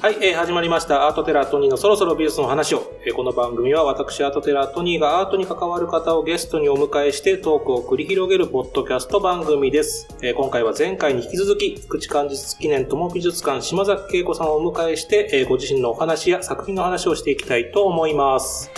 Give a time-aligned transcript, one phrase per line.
[0.00, 1.08] はい、えー始まりました。
[1.08, 2.90] アートテラートニーのそろそろ美術の話を。
[3.04, 10.08] えーこの番組は私、アートテラートニーがアートに関わる方をゲストにお迎えしてトークを繰り広げるポッドキャスト番組です。
[10.22, 18.70] えー今回は前回に引き続き、福知漢実記念友美術館島崎恵子さんをお迎えして、えーご自身のお話や作品の話をしていきたいと思います。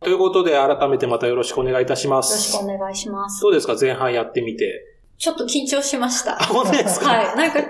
[0.00, 2.58] ということで、改めてまたよろしくお願いいたしまよろしす。
[2.58, 3.40] くお願いします。
[3.42, 3.76] どうですか？
[3.80, 4.96] 前半やってみて。
[5.20, 6.34] ちょっと緊張しました。
[6.36, 7.10] 本当ですか？
[7.10, 7.36] はい。
[7.36, 7.60] なんか、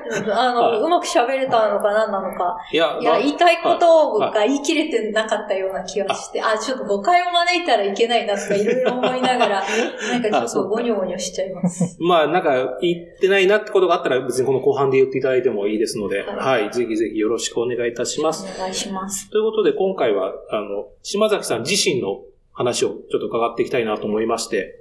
[0.41, 2.57] あの、はいうまく喋れたのか何なのか。
[2.73, 9.65] いや、いや、な言いたいことはが言い切れてなかったような気がして、あ、ちょっと誤解を招いたらいけないなとかいろいろ思いながら、
[10.13, 11.97] なんかちょっとゴニョゴニョしちゃいます。
[11.99, 18.47] まあ、なんか、言ってないなってことがあったら、別にこの後半で言っていただいてもいいですので、は、はいぜひぜひよろしくお願いいたします。
[18.57, 19.29] お願いします。
[19.29, 22.21] ということで、今回は、あの、島崎さん自身の
[22.53, 24.77] 話をちょっと伺っていきたいなと思いまして、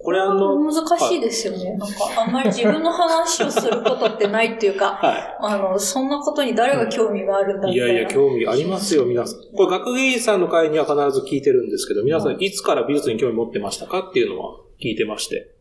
[0.00, 1.76] これあの、難しいですよね。
[1.76, 7.72] なんか、あんまり自分の話をすることってないっていうか、はあの、そんなことに誰が興味があるんだい。
[7.72, 7.94] いみたいな。
[7.94, 9.40] やいや、興味ありますよ、皆さん。
[9.56, 15.54] これ、学芸員さんの会には必ず聞いてるんですけど、皆さんいつから美術に興味持ってましたかっていうのは聞いてまして。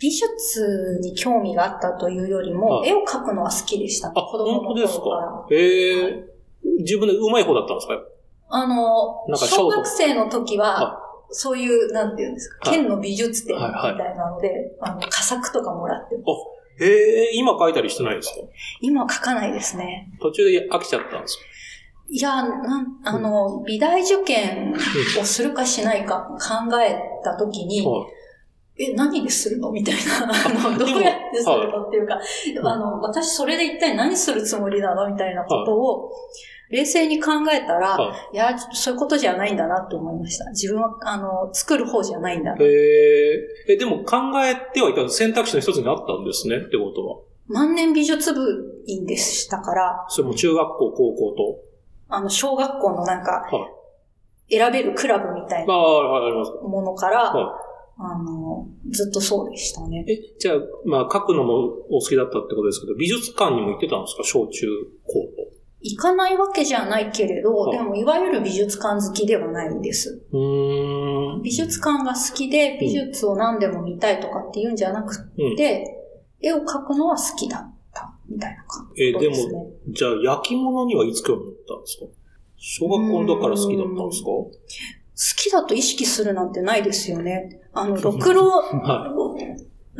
[0.00, 4.14] 美術に興味があったというよりも、はい絵を描くのは好きでしたね。
[4.16, 5.24] あ、子供の本当です頃か？
[5.24, 5.30] ら。
[5.30, 6.24] かへえ、
[6.80, 7.94] 自分で上手い方だったんですか？
[8.48, 11.00] あの、小学生の時はは、
[11.30, 12.78] そういう、なんていうんですか、はい。
[12.78, 13.98] 県の美術展みはいはい。
[13.98, 16.84] たいなので、あの、佳作とかもらってます。
[16.84, 18.34] へえ、今書いたりしてないですか？
[18.80, 20.10] 今は描かないですね。
[20.20, 21.44] 途中で飽きちゃったんですか？
[22.10, 24.74] いや、なん、あの、美大受験
[25.20, 28.06] をするかしないか考えた時に、は
[28.76, 28.90] い。
[28.90, 29.70] え、何でするの？
[29.70, 30.24] みたいな。
[30.24, 31.86] あの、どうやってするの？
[31.86, 32.18] っていうか、
[32.64, 35.08] あの、私それで一体何するつもりなの？
[35.08, 36.10] みたいなことを、
[36.74, 40.50] 冷静に考えたら、はいや、そういうことじゃないんだなって思いました。
[40.50, 42.62] 自分は、あの、作る方じゃないんだな。
[42.62, 47.18] へえ、え、でも考えてはいた選択肢の一つにあったんですねってことは。
[47.46, 51.60] 万年美術部員でしたから、それも中学校、高校と。
[52.08, 53.68] あの、小学校のなんかは、
[54.50, 55.74] 選べるクラブみたいな。
[55.74, 57.56] ものから、は
[57.96, 60.04] あの、ずっとそうでしたね。
[60.08, 64.24] え、じゃあ、まあ、書くのもお好きだったってことですけど、美術館にも行ってたんですか？
[64.24, 64.66] 小中
[65.06, 65.54] 高と。
[65.86, 70.22] 行かないわけじゃないけれど、はいでも、いわゆる美術館好きではないんです。
[71.42, 75.56] 美術館が好きで、美術を何でも見たいとかっていうんじゃなくうん。
[75.56, 75.84] て、
[76.40, 79.52] 絵を描くのは好きだった、みたいな感え、じでですね。
[79.52, 82.06] も、じゃあ、焼き物にはいつ興味持ったんですか？
[82.56, 84.26] 小学校の時から好きだったんですか？
[84.30, 84.50] 好
[85.36, 87.60] きだと意識するなんてないですよね。
[87.74, 89.12] あの、ろくろは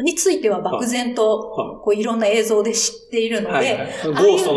[0.03, 3.89] については漠然と、はこういろんな映像で知っているので、はいはい。
[4.03, 4.53] ゴースト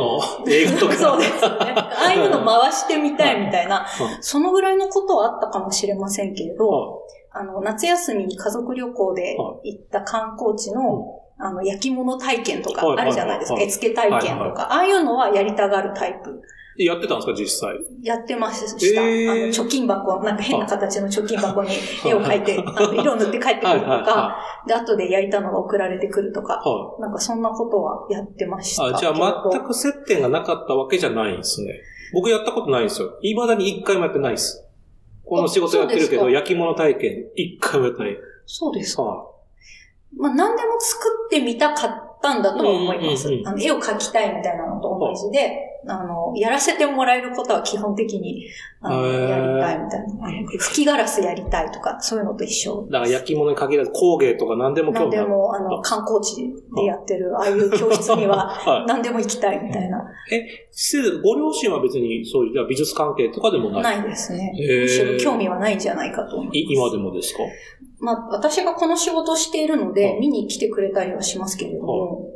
[0.45, 0.95] の映画とか。
[0.95, 1.39] そうですね。
[1.41, 6.99] ああいうの回してみたいみたいなは、そのぐらいのことはあったかもしれませんけれど、は
[7.31, 13.53] あの、夏休みに家族旅行では行った観光地の、あの、焼き物体験とかはいあるじゃないですか。
[13.55, 14.73] はい絵付け体験はいとか。
[14.73, 16.41] ああいうのはやりたがるタイプ。
[16.77, 16.85] い。
[16.85, 17.75] やってたんですか実際。
[18.01, 18.61] やってまし
[18.93, 19.01] た。
[19.01, 21.71] へーあの、貯金箱、なんか変な形の貯金箱に
[22.05, 28.85] 絵を描いて、あの色塗って帰ってくるとはいはいか、で、後で焼いたのが送られてくるとか、はなんかそんなことはやってました。
[28.85, 31.81] あ、じゃあ全く接点がなかったわけじゃないんですね。
[32.13, 33.17] 僕やったことないんですよ。
[33.21, 34.63] 未だに一回もやってないです。
[35.25, 38.17] この仕事やってるけど、焼き物体験一回もやってない。
[38.45, 39.03] そうですか。
[39.03, 39.31] は
[40.15, 43.27] まあ、何でも作ってみたかったんだと思います。
[43.27, 48.45] うんうんうんあの絵を描きたいみたいなのと同じで、あの、やらせてもらえることは基本的に、
[48.81, 50.27] あの、やりたいみたいな。
[50.27, 52.85] あの吹きガラスやりたいとか、そういうのと一緒。
[52.87, 52.91] い。
[52.91, 55.27] だから焼き物に限らず工芸とか何でも興味ある。
[55.27, 56.35] 何でも、あの、観光地
[56.75, 59.97] でやってる、ああいう教室には、は 何でも行きたいみたいな。
[60.31, 60.35] い。
[60.35, 63.83] え、せご両親は別にそういうじゃあ美術関係とかでもない？
[64.01, 64.51] ないですね。
[64.81, 66.57] むしろ興味はないんじゃないかと思います。
[66.57, 67.39] い今でもですか？
[67.99, 72.27] まあ、私がこの仕事をしているのはで、い見に来てくれたりはしますけれども、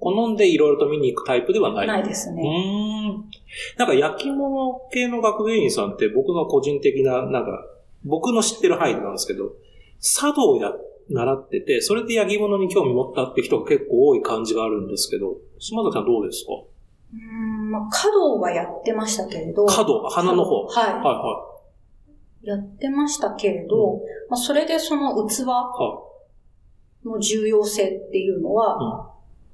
[0.00, 1.84] 好んでいろいろと見に行くタイプではない。
[1.84, 2.42] うないですね。
[2.42, 3.24] ーん。
[3.78, 7.64] なんか焼き物系の学芸員さんって僕の個人的な、なんか、
[8.04, 9.52] 僕の知ってる範囲なんですけど、
[10.00, 10.72] 茶道をや、
[11.12, 16.52] 習ってて、それで焼き物に興味持ったって人が結構多い感じがあるんですけど、島崎さんどうですか？
[16.52, 20.64] うーん、まあ、華道はやってましたけれど、角、花の方。
[20.66, 21.02] はいはい。
[21.04, 21.46] は
[22.42, 25.40] やってましたけれど、まあ、それでその器
[27.04, 29.10] の重要性っていうのは、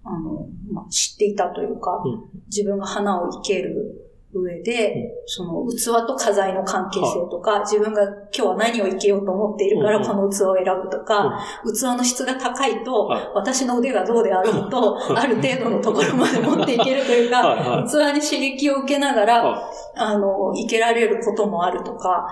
[0.07, 2.41] あの、まあ、知っていたというか、うん。
[2.47, 13.31] 自分が花を生ける上で、その器と花材の関係性とか、自分が今日は何を生けようと思っているからこの器を選ぶとか、器の質が高いと、はい。
[13.35, 22.27] 私の腕がどうであろうと、 ある程度のところまで持っていけるというか、器に刺激を受けながら、はあの、生けられることもあるとか、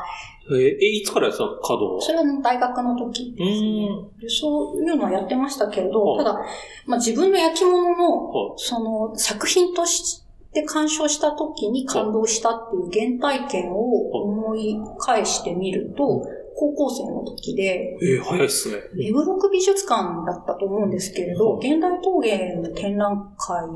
[0.50, 1.56] えー、えいつからやってたの？
[1.58, 3.88] 稼働それは大学の時ですね。
[4.20, 6.44] でそういうのはやってましたけれど、ただ、
[6.87, 16.26] まあ、自分の焼き物の、その作品として鑑賞した時に感動したっていう原体験を思い返してみると、
[16.56, 18.76] 高校生の時で、えー、早いっすね。
[18.94, 23.67] 目黒区美術館だったと思うんですけれど、現代陶芸の展覧会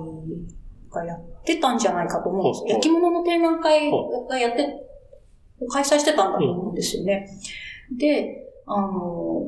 [0.91, 2.65] がやってたんじゃないかと思うんです。
[2.69, 3.91] 焼き物の展覧会
[4.29, 4.85] がやって、
[5.71, 7.29] 開催してたんだと思うんですよね。
[7.97, 9.45] で、あの、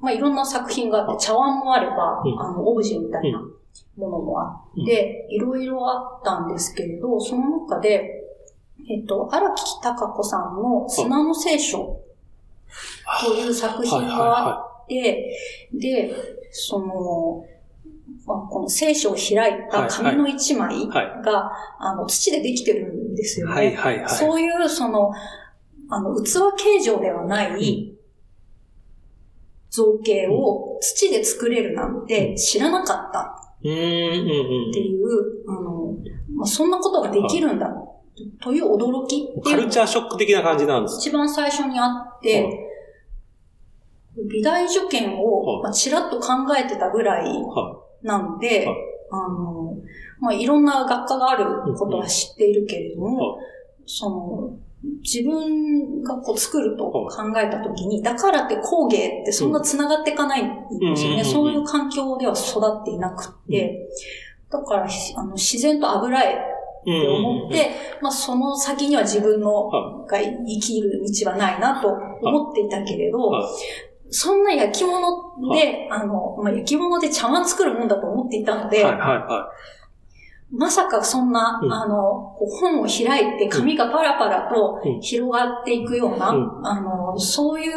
[0.00, 3.40] まあ、いろんな作品があって、茶碗もあれば、あの、オブジェみたいな
[3.96, 8.24] ものもあって、いろいろあったんですけれど、その中で、
[8.88, 12.00] えっと、荒木隆子さんの砂の聖書
[13.22, 15.36] という作品があって、
[15.72, 16.12] で、
[16.50, 17.44] その、
[18.26, 23.54] この聖書を開いた紙の一枚が、あの、土でできてるんですよね。
[23.54, 25.12] はいはいはい、そういう、その、
[25.88, 27.96] あの、器形状ではない
[29.70, 33.20] 造形を土で作れるなんて知らなかった
[33.58, 35.96] っていう、あの、
[36.34, 37.68] まあ、そんなことができるんだ
[38.40, 40.98] という驚きカルチャーショック的な感じなんです。
[40.98, 41.86] 一番最初にあ
[42.18, 42.66] って、
[44.28, 47.32] 美大受験を、まあ、ちらっと考えてたぐらい
[48.02, 48.66] なんで、
[49.10, 49.76] あの、
[50.20, 53.38] まあ、いろんな学科があることは知っているけれども、
[53.86, 54.50] その、
[55.02, 57.08] 自分がこう作ると考
[57.38, 60.48] えたときに、だからって工芸ってそんな繋がっていかないん
[60.78, 61.24] ですよね。
[61.24, 63.88] そういう環境では育っていなくて、
[64.50, 66.36] だからあの自然と油絵っ
[66.84, 67.70] て思って、
[68.00, 69.68] まあその先には自分の
[70.06, 71.88] が生きる道はないなと
[72.22, 73.30] 思っていたけれど、
[74.10, 79.52] そんな焼き物で、あの、まあ、焼き物で茶碗作るもんだと思っていたので、はいはいは
[80.52, 87.74] い、まさかそんな、うん、あの、本を開いて紙がパラパラと広がっていくような、うん、あの、そういう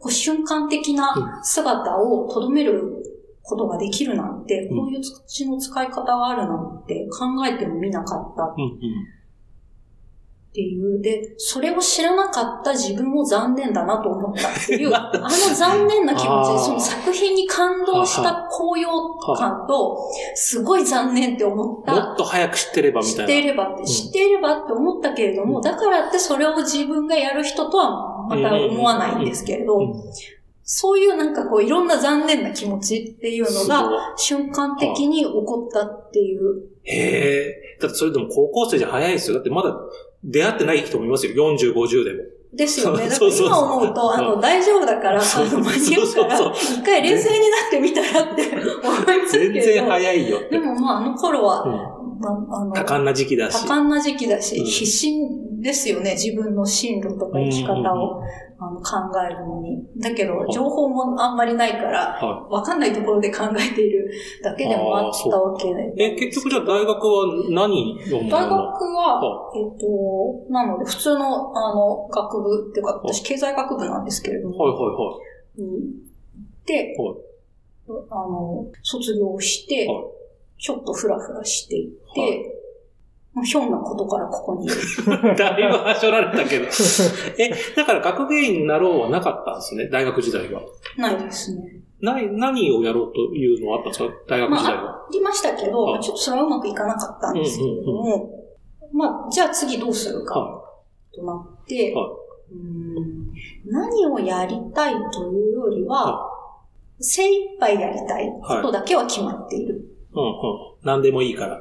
[0.00, 3.02] こう瞬間的な姿をとどめる
[3.42, 8.42] ことができるなんて、こういう土の使い方があるなんて考えてもみなかった。
[8.42, 8.80] うんうん
[10.54, 11.02] っていう。
[11.02, 18.88] で、それを知らなかった自分も残念だなと思ったっていう、 あの残念な気持ちで、その作品に感動した高揚
[19.36, 19.98] 感と、
[20.36, 21.92] すごい残念って思った。
[21.92, 23.22] もっと早く知ってればみたいな。
[23.22, 29.80] 知っていればって、知っていればって思ったけれども、だからってそれを自分がやる人とはまた思わないんですけれど、
[30.62, 36.68] そういうなんかこういろんな残念な気持ちっていうのが瞬間的に起こったっていう。
[36.84, 37.76] へえ。
[37.80, 39.34] だってそれでも高校生じゃ早いですよ。
[39.34, 39.74] だってまだ
[40.24, 41.34] 出会ってない人もいますよ。
[41.34, 42.22] 40、50でも。
[42.54, 43.06] ですよね。
[43.08, 49.54] だから今思うと、あの、大丈夫だから、あの、間に合うから、一回冷静になってみたらって思いますけど。
[49.54, 50.38] 全然早いよ。
[50.50, 53.62] でもまあ、あの頃は、まあ、あの、多感な時期だし。
[53.62, 55.12] 多感な時期だし、必死
[55.64, 56.12] ですよね。
[56.12, 58.22] 自分の進路とか生き方を。
[58.56, 59.84] あの考えるのに。
[59.98, 62.18] だけど、情報もあんまりないから、
[62.48, 64.10] わかんないところで考えている
[64.42, 65.92] だけでもあったわけで。
[65.96, 75.18] え、結局じゃあ大学は何読んだ大学は、えっ、と、なので普通の、あの、学部っていうか、私経済学部なんですけれども、はいはいは
[75.58, 76.66] い。
[76.66, 80.04] で、はい、あの、卒業して、はい、
[80.58, 82.63] ちょっとふらふらしていって、はい
[83.42, 84.68] ひょんなことからここに。
[85.36, 86.66] だいぶはしょられたけど。
[87.38, 90.62] え、だから学芸員になろうはなかったんですね、大学時代は。
[90.96, 91.80] ないですね。
[92.00, 94.82] な何をやろうというのはあったんですか大学時代は。
[94.82, 98.30] まあ、ありましたけど、ちょっとそれはうまくいかなかったんですけれども、
[98.92, 100.62] まあ、じゃあ次どうするか、
[101.12, 102.04] となって、はい、
[102.52, 103.32] うん
[103.66, 106.30] 何をやりたいというよりは、は
[107.00, 109.74] い、精一杯やりたいことだけは決まっている。
[110.12, 110.34] はい、うんうん。
[110.82, 111.60] 何でもいいから。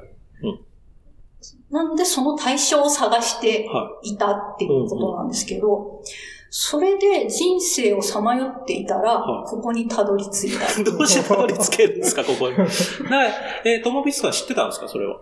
[1.72, 3.68] なので、その対象を探して
[4.04, 6.02] いたっていうことなんですけど、
[6.50, 10.84] それで人生をさまよっていたら、ここにたどり着いた。
[10.86, 12.56] どうしてたどり着けるんですか、 ここに？
[13.10, 13.26] な
[13.66, 15.18] えー、トモビスは知ってたんですか、それは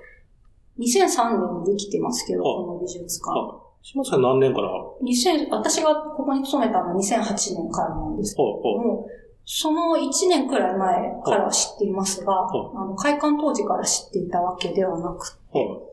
[0.78, 3.62] ？2003年にできてますけど、この美術館。
[3.84, 4.70] 島さん何年から
[5.02, 8.48] ？2000私がここに勤めたのは2008年からなんですけど
[8.78, 9.08] も、
[9.46, 15.91] その1年くらい前からは知っていますが、あの開館当時から知っていたわけではなくて、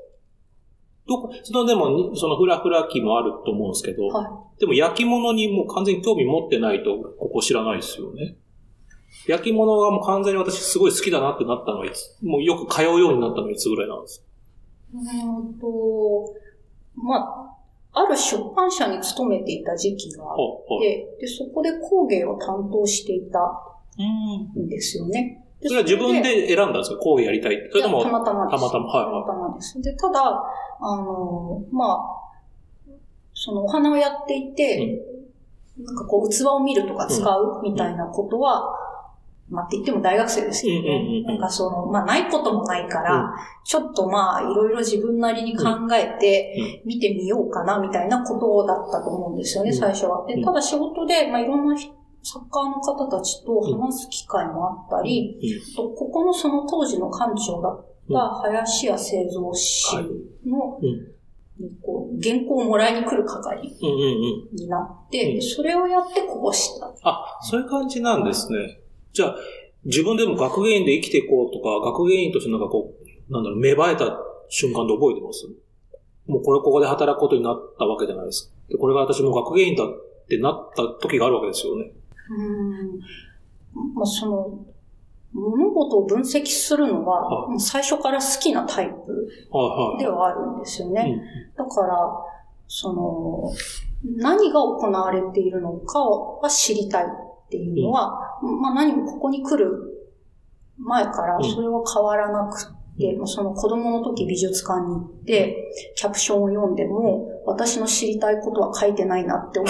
[1.09, 8.37] どこ、そのでも、そのフラフラ期もあると思うんですけど、はい、でも焼き物にもう完全に興味持ってないと、ここ知らないですよね。
[9.27, 14.27] 焼き物がもう完全に私すごい好きだなってなったのはいつ、もうよく通うようになったのはいつぐらいなんですか？
[14.93, 14.97] う
[15.49, 16.35] んと、
[16.95, 20.37] まあ、ある出版社に勤めていた時期があっ
[20.81, 23.41] て、で、そこで工芸を担当していた
[24.59, 25.45] んですよね。
[25.63, 26.99] それは自分で選んだんですか？
[26.99, 28.61] 工芸やりたいそれともたまたまです。
[28.61, 29.05] たまたま、はい。
[29.27, 29.83] たまたまです。
[29.83, 30.43] で、ただ、
[30.81, 31.99] あの、まあ、
[33.35, 35.03] そのお花をやっていて、
[35.81, 38.75] なんかこう、器を見るとか使うみたいなことは、
[39.51, 41.23] まあって言っても大学生ですけどね。
[41.27, 43.33] なんかその、まあないこともないから、
[43.65, 50.27] ちょっとまあいろいろ自分なりに考えて見てみようかなみたいなことだったと思うんですよね、最初は。
[50.27, 51.87] で、ただ仕事で、まあいろんなサ
[52.37, 55.39] ッカーの方たちと話す機会もあったり、
[55.75, 59.97] とここのその当時の館長だった林家製造士
[60.47, 60.79] の、
[61.83, 63.63] こう、原稿をもらいに来る係
[64.53, 66.93] になって、それをやってこぼした。
[67.03, 68.81] あ、そういう感じなんですね。
[69.13, 69.37] じゃあ、
[69.85, 72.95] 自分でも学芸員で生きていこうとか、学芸員としてなんかこ
[73.29, 74.19] う、なんだろう、芽生えた
[74.49, 75.47] 瞬間で覚えてます？
[76.27, 78.55] もうこれここで働くことになったわけじゃないですか。
[78.69, 79.89] で、これが私も学芸員だっ
[80.29, 81.91] てなった時があるわけですよね。
[82.31, 83.95] うん。
[83.95, 84.67] まあ、その、
[85.33, 89.29] 物事を分析するのは、はい、最初から好きなタイプ
[89.99, 91.23] ではあるんですよね。
[91.57, 91.97] だから、
[92.67, 93.51] その、
[94.17, 100.07] 何が行われているのかは知りたいっていうのは、うん、まあ何もここに来る
[100.79, 109.69] 前からそれは変わらなくて、うん、その子供の時美術館に行って、キャプションを読んでも、私の知りたいことは書いてないなって思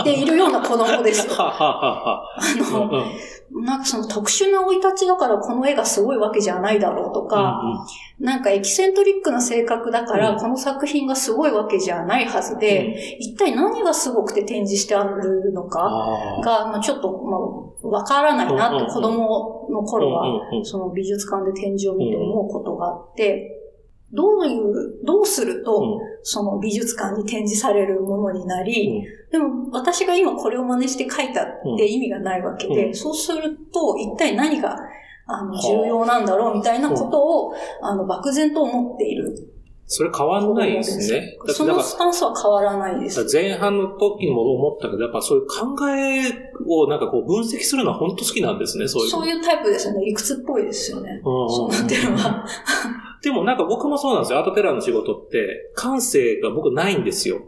[0.00, 1.34] って いるような子供ですよ。
[1.38, 2.22] あ
[2.58, 15.78] の、なんかその特殊な生い立ちだからこの絵がすごいわけじゃないだろうとか、うんうん、なんかエキセントリックな性格だからこの作品がすごいわけじゃないはずで、うん、一体何がすごくて展示してあるのか
[16.44, 17.40] が、まあ、ちょっと、まあ、
[17.82, 20.24] わからないなって子供の頃は、
[20.64, 23.54] その美術館で展示を見て思うことがあって、
[24.12, 34.76] どういう、どうすると、その美術館に展示されるものになり、でも私が今これを真似して書いたって意味がないわけで、そうすると一体何が
[35.26, 39.54] あの重要なんだろうみたいなことを、あの漠然と思っている。
[39.90, 41.38] それ変わんないですね。
[41.46, 43.26] そのスタンスは変わらないです。
[43.32, 49.08] 前半の時にも思ったけど、やっぱそういう考えをなんかこう分析するのは本当好きなんですね、そういう。
[49.10, 50.04] そういうタイプですよね。
[50.04, 51.22] 理屈っぽいですよね。
[51.24, 52.44] そうなってるのは。
[53.24, 54.40] でもなんか僕もそうなんですよ。
[54.40, 57.40] アートテラーの仕事って、感性が僕ないんですよ。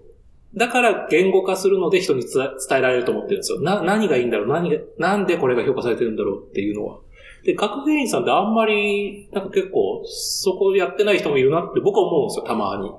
[0.54, 3.60] だから言語化するので人に伝えられると思ってるんですよ。
[3.60, 7.00] な、何がいいんだろう何が、なんでこれが評価されてるんだろうっていうのは。
[7.44, 12.90] で、学芸員さんってあんまり、なんか結構、そこやってない人もいるなって僕は思うんですよ、たまに。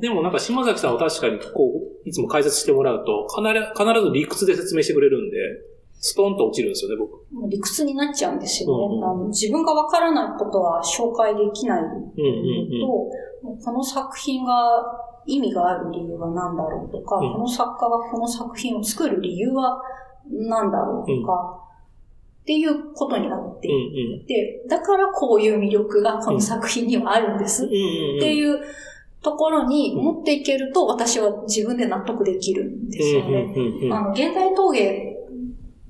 [0.00, 1.72] でもなんか島崎さんは確かにこ
[2.04, 5.36] う、いつも解説してもらうと、必ず理屈で説明してくれるんで、
[6.02, 7.26] ストンと落ちるんですよね、僕。
[7.48, 8.84] 理屈になっちゃうんですよね。
[8.86, 14.82] うんうん、あの自分がわからないことは紹介できないと、うんうんうん、この作品が
[15.26, 19.82] 意味がある理由は何だろうとか、うん、この作家がこの作品を作る理由は
[20.30, 21.69] 何だろうとか、
[22.50, 27.64] っていうことになっていて、だからこういう魅力がこの作品にはあるんです。
[27.64, 28.60] っていう
[29.22, 33.54] ところに持っていけると私は自分で納得できるんですよね。
[33.92, 35.16] あの、現代陶芸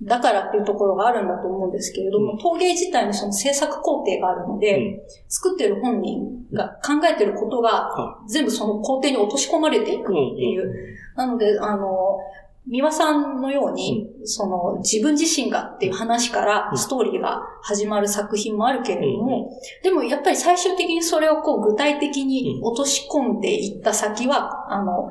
[0.02, 7.90] だからっていうところがあるんだと思うんですけれども、陶芸自体にその制作工程があるので、作ってる本人が考えてることが
[8.28, 10.74] 全部その工程に落とし込まれていくっていう。
[11.16, 12.18] なので、あの、
[12.66, 19.50] 三輪さんのように、その自分自身がっていう話からストーリーが始まる作品もあるけれども、
[19.82, 25.10] でもやっぱり最終的にそれをこう具体的に落とし込んでいった先は、あの、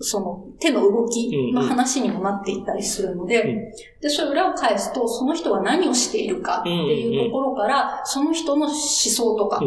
[0.00, 9.60] その手の動きの話にもなっていたりするので、で、それ裏を返すと、その人が何をしているかっていうところから、その人の思想とか、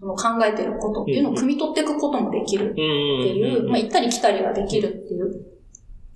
[0.00, 5.53] その考えてることっていうのを汲み取っていくこともできるっていう、まあ行ったり来たりができるっていう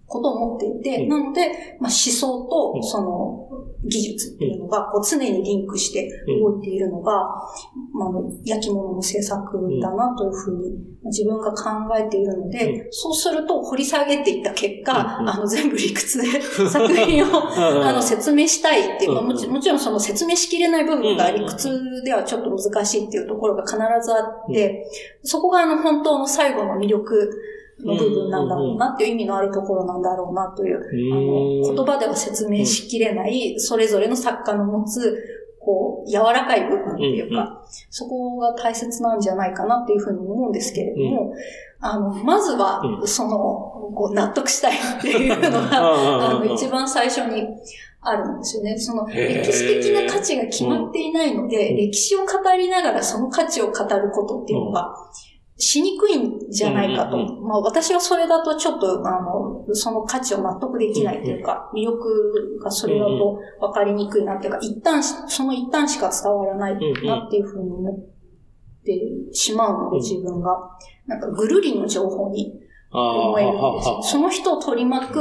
[0.09, 3.49] ことを持っていて、なので、まあ、思想とその
[3.85, 6.11] 技術っていうのがこう常にリンクして
[6.41, 7.12] 動いているのが、
[7.93, 8.11] まあ、
[8.45, 24.87] 焼き物の制作だなというふうに自分が考えているので、そうすると掘り下げていった結果、あの全部理屈で 作品をあの説明したいっていうか、もちもちろんその説明しきれない部分が理屈ではちょっと難しいっていうところが必ずあって、
[25.23, 27.31] そこがあの本当の最後の魅力
[27.85, 35.16] の部分なんだろうなっていう意味のあるところなんだろうなという、あの、言葉では説明しきれない、それぞれの作家の持つ、
[35.61, 41.35] こう、柔らかい部分っていうか、そこが大切なんじゃないかなっていうふうに思うんですけれども、
[41.80, 47.47] あの、まずは、その、こう、納得したいっていうのが、あの、一番最初に
[48.00, 48.78] あるんですよね。
[48.78, 54.94] その、歴史的な価値が決まっていないので、歴史を語りながらその価値を語ることっていうのが、
[55.61, 57.17] しにくいんじゃないかと。
[57.43, 66.75] まあ私はそれだとちょっと、あの、その価値を納得できないというか、魅力がそれだと分かりにくいなっていうか、一旦、その一旦しか伝わらない
[67.05, 69.00] なっていうふうに思って
[69.33, 70.79] しまうので、自分が。
[71.09, 72.61] なんかぐるりの情報に
[72.93, 75.21] 思えるんですその人を取り巻く、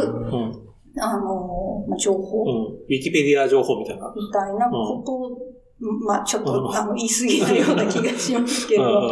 [1.00, 2.76] あの、まあ、情報、うん。
[2.76, 4.14] ウィキペディア情報みたいな。
[4.16, 5.30] みたいなことを、
[6.06, 9.12] まあちょっと、あの、言い過ぎないような気がしますけど、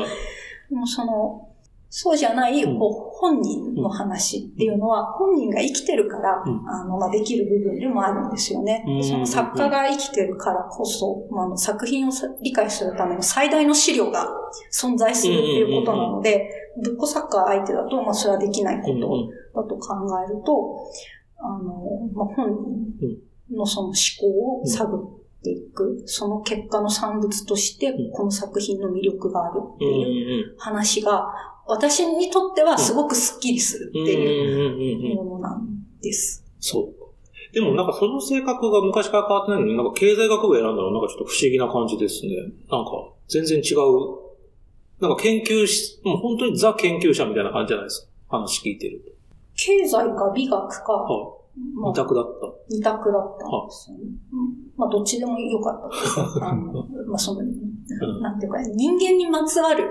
[0.69, 1.49] でもその、
[1.97, 8.83] そうじゃない、こう、本人の話っていうのは、本人が生きてるから、あの、まあ、できる部分でもあるんですよね。
[9.01, 14.27] その作家が生きてるからこそ、まあ、作品を理解するための最大の資料が
[14.73, 16.49] 存在するっていうことなので、
[16.83, 18.89] ぶっこ作家相手だと、まあ、それはできないこ
[19.53, 20.75] とだと考えると、
[21.37, 22.49] あの、まあ、本
[22.99, 31.27] 人のその思考を探っていく、その結果の産物として、この作品の魅力があるっていう話が、
[31.67, 35.67] 私にとってはすごくスッキリするっていうものなん
[36.01, 36.43] です。
[36.59, 37.05] そう。
[37.53, 42.35] でもなんかその性格が昔から変わってないのに、なんか経済学部選んだらなんかちょっと不思議な感じですね。
[42.69, 44.25] なんか全然違う。
[44.99, 48.37] なんか研究し、もう本当にザ研究者みたいな感じじゃないですか。
[48.37, 49.11] 話聞いてると。
[49.55, 50.93] 経済か美学か。
[50.93, 52.47] は二択だった。
[52.69, 54.03] 二択だったんですよね。
[54.77, 56.73] まあ、どっちでもよかったあの、
[57.07, 57.41] まあ、その、
[58.21, 59.89] なんていうか、人間にまつわる、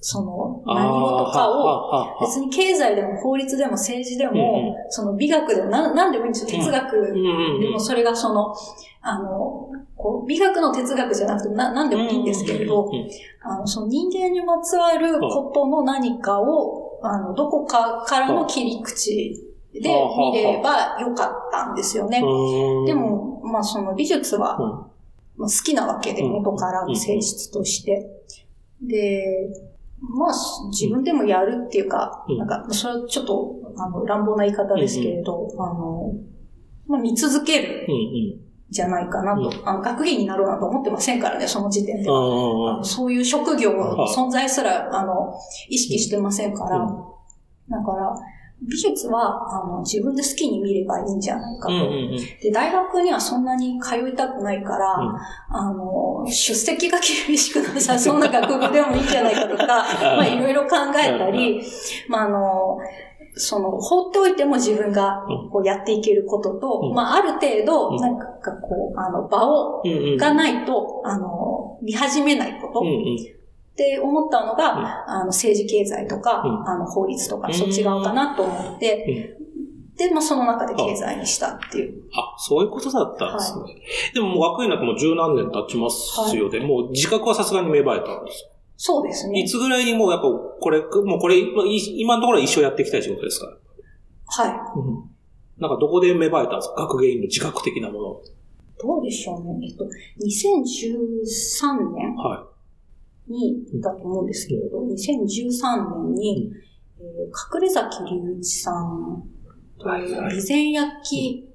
[0.00, 6.58] その、何事かを、別に経済でも法律でも政治でも、その美学でも、ななんでもいいんですよ。
[6.58, 7.12] 哲学
[7.60, 8.52] でもそれがその、
[9.02, 12.90] あの、こう、美学の哲学じゃなくて、な、なんでもいいんですけれど、
[13.42, 19.49] あの、その人間にまつわることの何かを、あの、どこかからの切り口
[19.80, 22.20] で見ればよかったんですよね。
[22.86, 24.58] でも、まあその美術は、
[25.36, 28.06] まあ、好きなわけで、元からの性質として。
[28.82, 29.24] で、
[30.00, 30.32] まあ、
[30.70, 36.12] 自分でもやるっていうか、なんか、それはちょっと、あの、乱暴な言い方ですけれど、あの、
[36.86, 37.86] まあ、見続ける、
[38.70, 42.08] じゃないかなと、あの、学芸になろうなと思ってませんからね、その時点で。
[42.08, 42.84] は。
[42.84, 43.72] そういう職業、
[44.16, 45.34] 存在すら、あの、
[45.68, 48.14] 意識してませんから、だから、
[48.62, 51.74] 美術はあの自分で好きに見ればいいんじゃないかと、
[52.42, 52.50] で。
[52.52, 61.62] 大学にはそんなに通いたくないから、うん、あの、出席が厳しくなさそうな学部でもいいんじゃないかとか、 まあいろいろ考えたり、
[62.08, 62.78] まああの、
[63.34, 69.82] その、放っておいても自分がこうやっていけることと、うん、まあある程度、なんかこう、あの、場を、
[70.18, 72.82] がないと、あの、見始めないこと。
[73.80, 79.38] って思ったのが、うん、あの政治経済とか、うん、あの法律とか、そっち側かなと思って、
[79.96, 82.02] で、まあその中で経済にしたっていう。
[82.14, 83.62] あ、そういうことだったんですね。
[83.62, 83.74] はい、
[84.14, 89.40] でももう学院なんてもう十何年経ちますよで、はい、もう自覚はさすがに芽生えたんですそうですね。
[89.40, 93.46] いつぐらいにもうやっぱこれ、もうこれ、今のところは一生やっていきたい仕事ですか？
[94.42, 94.50] はい。
[94.78, 95.10] うん。
[95.58, 96.82] なんかどこで芽生えたんですか？
[96.86, 98.20] 学芸員の自覚的なもの。
[98.82, 99.66] どうでしょうね。
[99.68, 99.88] えっと、2013
[101.94, 102.14] 年？
[102.14, 102.49] はい。
[103.30, 106.52] に、だと思うんですけれど、2013年に、
[106.98, 109.24] えー、隠れ崎隆一さん
[109.78, 111.48] という備前焼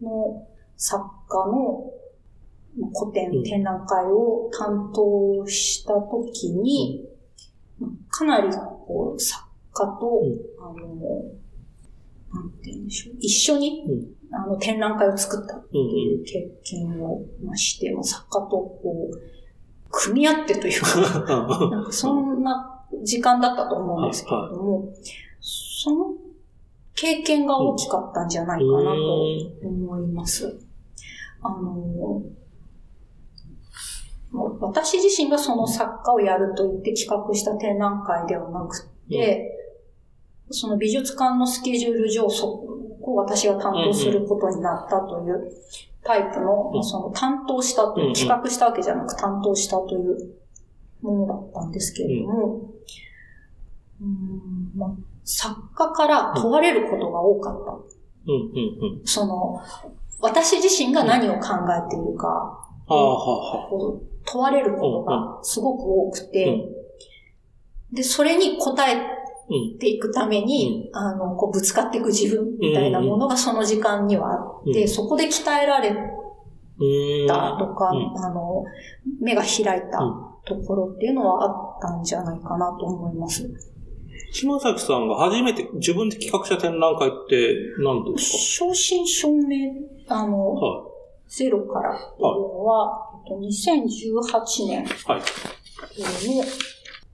[0.00, 0.46] の
[0.76, 1.92] 作家の
[2.98, 7.04] 古典展覧会を担当したときに、
[8.08, 8.48] かなり
[8.86, 10.22] こう作家と、
[10.60, 10.76] あの、
[12.32, 13.84] なんて言うんでしょう、一緒に、
[14.32, 17.22] あの展覧会を作ったっていう経験を
[17.54, 19.41] して、作家とこう、
[19.92, 20.98] 組み合ってというか、
[21.70, 24.88] なんかそんな時間だったと思うんですけれども、
[25.40, 26.14] その
[26.94, 29.24] 経験が大きかったんじゃないかなと
[29.62, 30.58] 思います。
[31.42, 32.22] あの、
[34.60, 39.58] 私自身がその作家をやると言って企画した展覧会ではなくて、
[40.50, 42.71] その美術館のスケジュール上、そこ
[43.04, 45.52] を私が担当することになったという
[46.04, 50.34] タイプの、その担当したという、企画したわけじゃなく担当したという
[51.00, 52.70] ものだったんですけれども、
[54.00, 54.90] うんまあ、
[55.24, 57.72] 作家から問われることが多かった。
[59.04, 59.60] その、
[60.20, 61.54] 私自身が何を考
[61.86, 62.68] えているか、
[64.24, 66.68] 問われることがすごく多くて、
[67.92, 68.96] で、それに答え
[69.78, 75.90] ていくために、うん、あの、こうぶつかっていく自分みたいなものがその時間にはあって、うん、そこで鍛えられ
[77.28, 78.64] たとか、うん、あの、
[79.20, 79.98] 目が開いた
[80.44, 83.48] ところっていうのはあったんじゃないかなと思います。
[84.32, 88.72] 島崎さんが初めて自分で企画した展覧会って何ですか？
[88.72, 89.72] 正真正銘、
[90.08, 90.90] あの、はい、
[91.28, 94.88] ゼロからというのは、はい、2018年の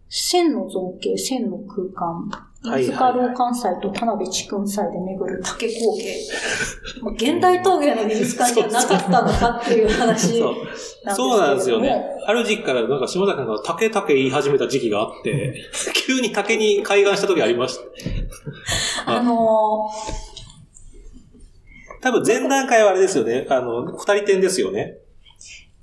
[0.08, 2.30] 線の造形、線の空間、
[2.64, 6.16] 飯塚老関祭と田辺地君祭で巡る竹工芸。
[7.34, 10.54] 現代陶芸の美術館じゃなかったのかっていう話そう
[11.14, 12.04] そうなんですよね。
[12.26, 15.54] ある時期からなんか島崎さんが竹竹言い始めた時期があって、
[16.06, 17.82] 急に竹に開眼した時ありました。
[19.18, 23.46] あのー、多分前段階はあれですよね。
[23.48, 24.98] あの、二人展ですよね。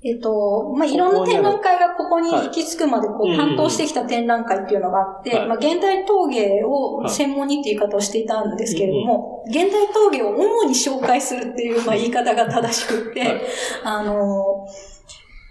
[0.06, 13.42] えっと、まあ、いろんな展覧会がここに行き着くまでこう担当してきた展覧会っていうのがあって、まあ、現代陶芸を専門にっていう言い方をしていたんですけれども、現代陶芸を主に紹介するっていう、まあ、言い方が正しくて、
[13.82, 14.64] あの、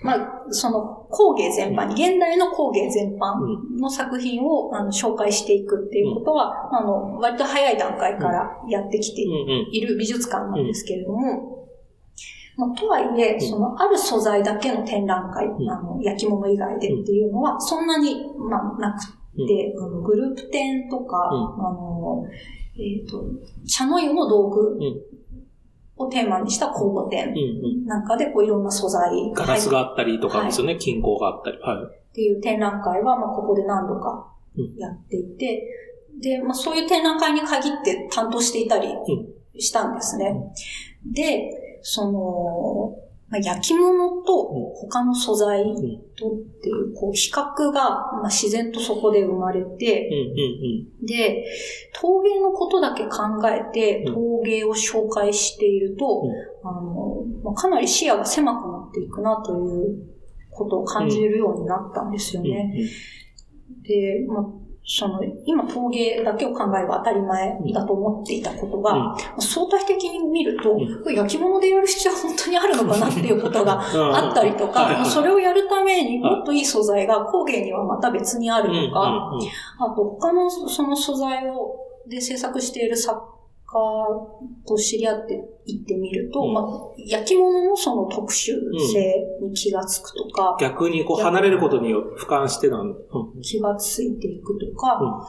[0.02, 3.34] まあ、その工芸全般に、現代の工芸全般
[3.78, 9.22] の作品を、あの紹介していくっていうことは、あの、割と早い段階からやってきて
[9.72, 11.64] いる美術館なんですけれども、
[12.58, 22.26] まあ、とはいえ、その、ある素材だけの展覧会、あの、焼き物以外でっていうのは、そんなに、まあ、なくて、あのグループ展とか、あの、
[22.78, 23.24] えっ、と、
[23.68, 24.80] 茶の湯の道具
[25.98, 27.34] をテーマにした公募展
[27.86, 31.58] なんかで、こう、いろんな素材ガラスがあったりとかですよね、金鉱があったり。
[31.60, 31.84] はい。
[31.84, 34.32] っていう展覧会は、まあ、ここで何度か
[34.78, 35.63] やっていて、
[36.22, 38.88] で、まあ、そういう展覧会に限って担当していたり
[39.58, 40.34] したんですね。
[41.13, 42.98] で、その、
[43.30, 44.43] まあ、焼き物と
[44.74, 45.63] 他の素材
[46.17, 50.10] とっていう、こう、比較が、まあ、自然とそこで生まれて、
[51.04, 51.45] で、
[51.93, 56.24] 陶芸のことだけ考えて、陶芸を紹介していると、
[56.63, 60.08] あの、まあ、かなり視野が狭くなっていくなという
[60.50, 62.74] ことを感じるようになったんですよね。
[63.84, 79.32] で、まあその、今陶芸だけを考えれば当たり前だと思っていたことが、うん、相対的に見ると、うん、焼き物でやる必要は本当にあるのかなっていうことが あったりとか、それをやるためにもっといい素材が工芸にはまた別にあるとか、
[79.80, 81.76] あと他のその素材を
[82.08, 83.35] で制作している作
[84.66, 85.34] と知り合って
[85.66, 86.64] 行ってみると、うん、まあ、
[86.98, 88.54] 焼き物のその特殊
[88.92, 95.28] 性に気がつくとか、うん、逆にこう離れることに俯瞰してなん、うん、気がついていくとか、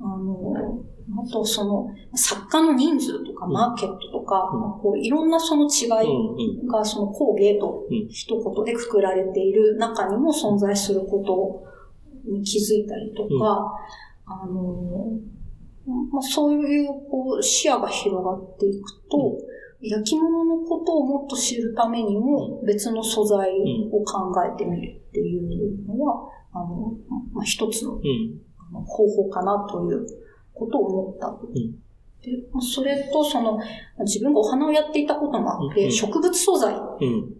[0.00, 0.82] あの、
[1.20, 4.50] あとその作家の人数とかマーケットとか、
[4.82, 11.18] こういろんなその違いがその工芸と一言でくくられている中にも存在するこ
[12.26, 13.74] とに気づいたりとか、
[14.26, 15.18] あの、
[15.86, 19.38] まあ、そういうこう視野が広がっていくと、
[19.80, 23.50] 焼き物のことをもっと知るためにも別の素材
[23.90, 26.94] を考えてみるっていうのは、あの、
[27.32, 27.98] まあ、一つの
[28.84, 30.06] 方法かなという
[30.54, 31.36] ことを思った。
[32.22, 33.58] でそれと、その、
[34.04, 36.78] 自分がお花をやっていたこともあって、植物素材っ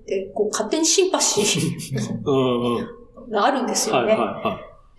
[0.05, 4.17] てこう勝手にシンパシーがあるんですよね。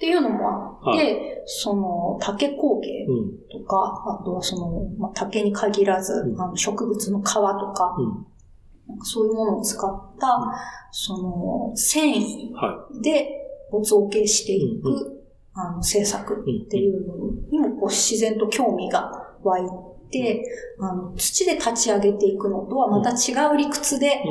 [0.04, 3.08] っていうのもあって、その竹工芸
[3.50, 7.96] とか、あとはその、まあ、竹に限らず、あの植物の皮とか、
[8.86, 10.38] なんかそういうものを使った、
[10.92, 12.52] その繊維
[13.02, 13.30] で
[13.82, 17.16] 造形していく、あの制作っていうの
[17.50, 19.10] にもこう自然と興味が
[19.42, 19.62] 湧い
[20.12, 20.44] て、
[20.82, 24.22] あの土で立ち上げていくのとはまた違う理屈で、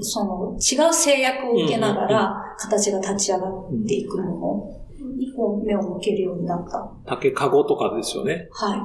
[0.00, 3.52] その違う制約を受けながら形が立ち上がっ
[3.86, 4.79] ていくもの
[5.20, 6.90] にこう目を向けるようになった。
[7.06, 8.48] 竹かごとかですよね。
[8.52, 8.76] は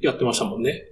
[0.00, 0.06] い。
[0.06, 0.84] やってましたもんね。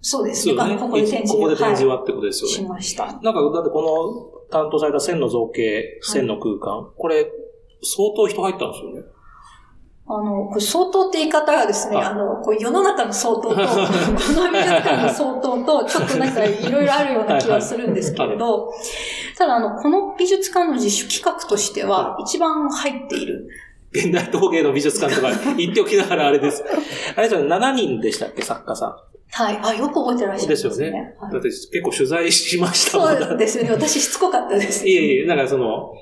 [0.00, 0.54] そうですね。
[0.54, 2.54] ねここで展示ここで展示はってことですよね。
[2.54, 3.06] しました。
[3.06, 7.30] なんか、だってこの担当された線の造形、線の空間、はい、これ、
[7.82, 9.02] 相当人入ったんですよね。
[10.04, 18.72] あの、これ相当って言い方がですね、あの、こう世の中の相当と、 この美術館の相当と、ちょっとなんかいろいろあるような気はするんですけれど、
[19.38, 23.48] ただあの、この美術館の自主企画としては、一番入っている
[23.94, 26.64] 現代陶芸の美術館とか 言っておきながらあれです。
[27.14, 29.12] あれじゃ7人でしたっけ、作家さん。
[29.34, 29.58] はい。
[29.62, 31.14] あ、よく覚えてらっしゃる、ね、ですよね。
[31.18, 33.70] はい、だって結構取材しましたもんそうですよね。
[33.70, 34.86] 私しつこかったです。
[34.88, 35.92] いえいえ、なんかその、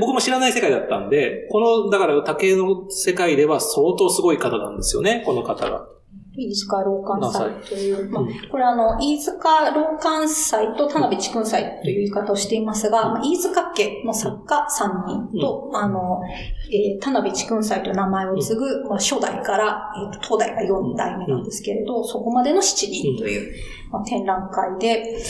[0.00, 5.86] 僕も知らない世界だったんで、この、だから竹の世界では相当すごい方なんですよね、この方が。
[6.34, 16.22] 飯塚老館祭という、まあ、これあの、飯塚老館祭と田辺地君祭という言い方をしていますが、まあ、飯塚家の作家3人と、あの、
[16.70, 23.54] えー、田辺地君祭という名前を継ぐ、まあ、初代から、えー、東大が4代目なんですけれど、そこまでの7人という、
[23.90, 25.22] まあ、展覧会で、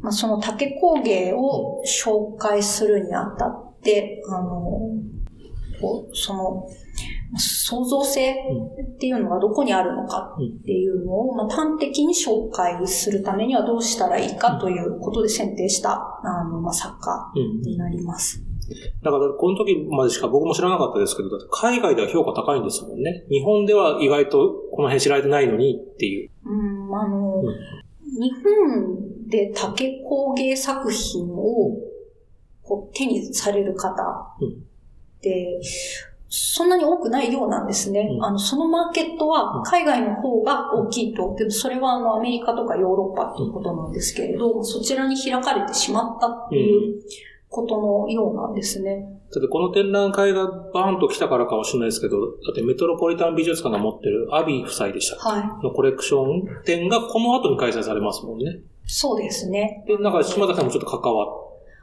[0.00, 4.80] まあ、その竹工芸を紹介するにあたって、あの、
[6.12, 6.68] その、
[7.36, 18.42] 創造性っていうのがどこにあるのかっていうのを、まあ、端的に紹介するためにはどうしたらいいかということで選定したあの、まあ、作家になります。
[19.02, 23.24] だから、この時までしか僕も知らなかったですけど、海外では評価高いんですもんね。
[23.30, 26.30] 日本では意外とこの辺知られてないのにっていう。
[26.44, 31.78] うん、あの、うん、日本で竹工芸作品を
[32.62, 35.60] こう手にされる方って、
[36.30, 38.08] そんなに多くないようなんですね。
[38.18, 41.34] うん、あの、そのマーケットは海外の方が大きいと。
[41.36, 47.02] でもそれはあの、アメリカとかヨーロッパということなんですけれど、そちらに開かれてしまったっていう
[47.48, 49.18] ことのようなんですね。
[49.34, 58.60] だってこの展覧会がバーンと来たからかもしれないですけど、だってメトロポリタン美術館が持ってるアビー夫妻でしたっけ、はい、のコレクション展がこの後に開催されますもんね。
[58.86, 59.84] そうですね。
[59.86, 61.28] で、なんか島田さんもちょっと関わっ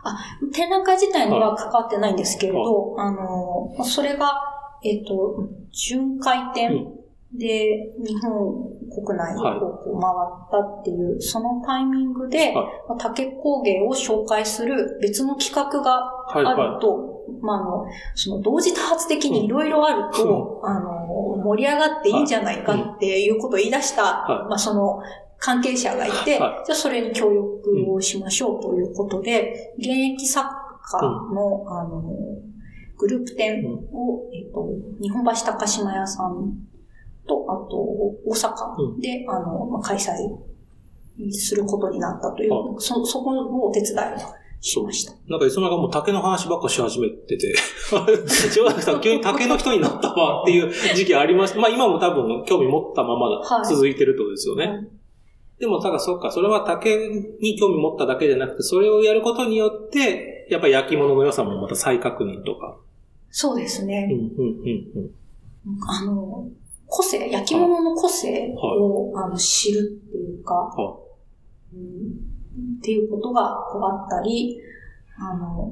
[0.06, 0.18] あ、
[0.54, 4.32] 展覧会自体には関わってないんですけれど、はい、あの、それが、
[4.84, 6.94] えっ、ー、と、巡回展
[7.34, 9.42] で日本国内を
[9.84, 25.00] こう回ったっていう、はい、そのタイミングで、はい、竹工芸を紹介する別の企画があると、はいまあ、あの、その同時多発的にいろいろあると、うん、あの、盛り上がっていいんじゃないかっていうことを言い出した、まあ、その、
[25.46, 30.44] 関係者がいて、はい、じゃあそれに協力をしましょうということで、現役作
[30.82, 32.02] 家の、あの、
[32.98, 34.68] グループ展を、えっと、
[35.00, 36.52] 日本橋高島屋さん
[37.28, 40.16] と、あと、大阪で、あの、まあ、開催
[41.32, 44.02] することになったという、そ、そこのお手伝いを
[44.62, 45.14] しました。
[45.28, 47.54] なんか、いつの間も竹の話ばっかし始めてて、
[48.58, 51.60] 塩崎さん急に竹の人になったわっていう時期ありました。
[51.60, 54.66] まあ今も多分興味持ったまま続いてるってことですよね。
[54.66, 55.05] はい
[55.60, 62.78] でも、ただそっか、それは竹に興味持っただけじゃなくて、それをやることによって、やっぱり焼き物の良さもまた再確認とか。
[63.30, 64.10] そうですね。
[64.12, 65.12] うん、うん、うん、
[65.66, 65.80] うん。
[65.88, 66.48] あの、
[66.88, 71.00] 個性、焼き物の個性を、はい、あの知るっていうか、は
[71.74, 74.60] い、うん、っていうことがこうあったり、
[75.18, 75.72] あの、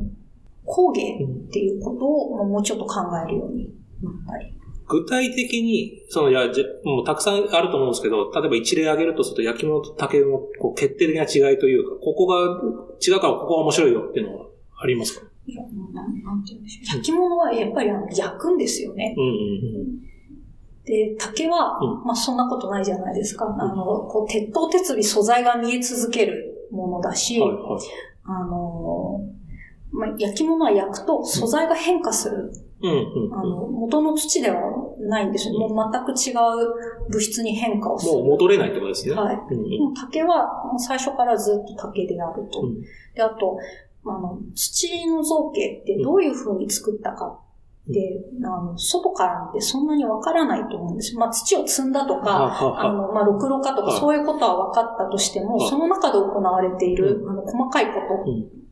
[0.65, 3.69] 工芸っていうことをもうちょっと考えるように
[4.02, 4.54] なったり。
[4.93, 12.62] 具体的に、その、いや、じもうたくさんあると思うんですけど、例えば一例挙げるとすると、焼き物と竹のこう決定的な違いというか、ここが
[13.01, 14.45] 違うからここが面白いよっていうのは
[14.79, 15.25] ありますか？
[15.47, 16.97] いや、なん、なんて言うんでしょう。
[16.97, 19.15] 焼き物はやっぱりあの焼くんですよね。
[19.17, 20.01] うんうんうん。
[20.86, 23.45] で、竹は、まあそんなことないじゃないですか。
[23.45, 27.82] あの、こう、鉄塔鉄尾素材が見え続けるものだし、はいはい、
[28.25, 29.21] あの、
[29.91, 32.51] まあ、焼き物は焼くと素材が変化する。
[32.82, 34.60] うんうん、あの元の土では
[35.08, 35.60] ないんですよ。
[35.60, 38.13] もう全く違う物質に変化をする。
[38.13, 39.16] もう戻れないってことですね。
[39.16, 39.36] はい。
[39.36, 42.62] うん、竹は最初からずっと竹であると。
[42.62, 43.58] うん、で、あと、
[44.06, 47.39] あの、土の造形ってどういう風に作ったか
[47.88, 48.00] で、
[48.46, 51.20] あの、外から見てそんなにわからないと思うんですよ。
[51.20, 57.94] まあ、土を積んだとか、あの、まあ、ろくろかとか、そういうことは分かったとしても、その中で行われている、あの、細かいこ
[58.26, 58.62] と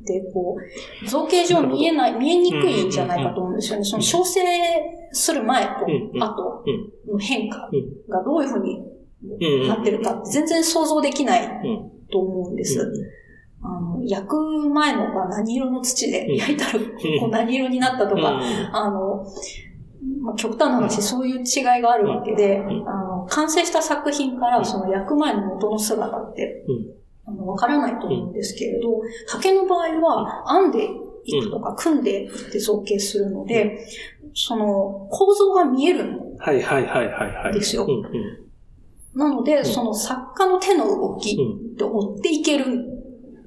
[0.00, 0.56] って、こ
[1.04, 3.84] う、造形上見えない、見えにくいんじゃないかと思うんですよね。
[3.84, 4.40] その調整
[5.12, 5.70] する前と
[6.20, 6.64] 後
[7.10, 7.70] の変化
[8.08, 8.80] がどういうふうに
[9.68, 11.48] なってるかって全然想像できない
[12.12, 12.78] と思うんです。
[13.62, 14.36] あの、焼く
[14.68, 18.40] 前のが何色の土で焼いたらこう何色になったとか、
[18.72, 19.24] あの、
[20.20, 26.64] まあ、極端な話、そういう違いがあるわけで、あの、完成した作品からその焼く前の元の姿って、
[27.26, 30.88] あの、わからないと思うんですけれど、竹の場合は編んで
[31.24, 33.86] いくとか組んでいって造形するので、
[34.34, 36.36] その構造が見えるん
[37.52, 37.86] ですよ。
[39.14, 41.36] なので、その作家の手の動き
[41.76, 42.94] で追っていける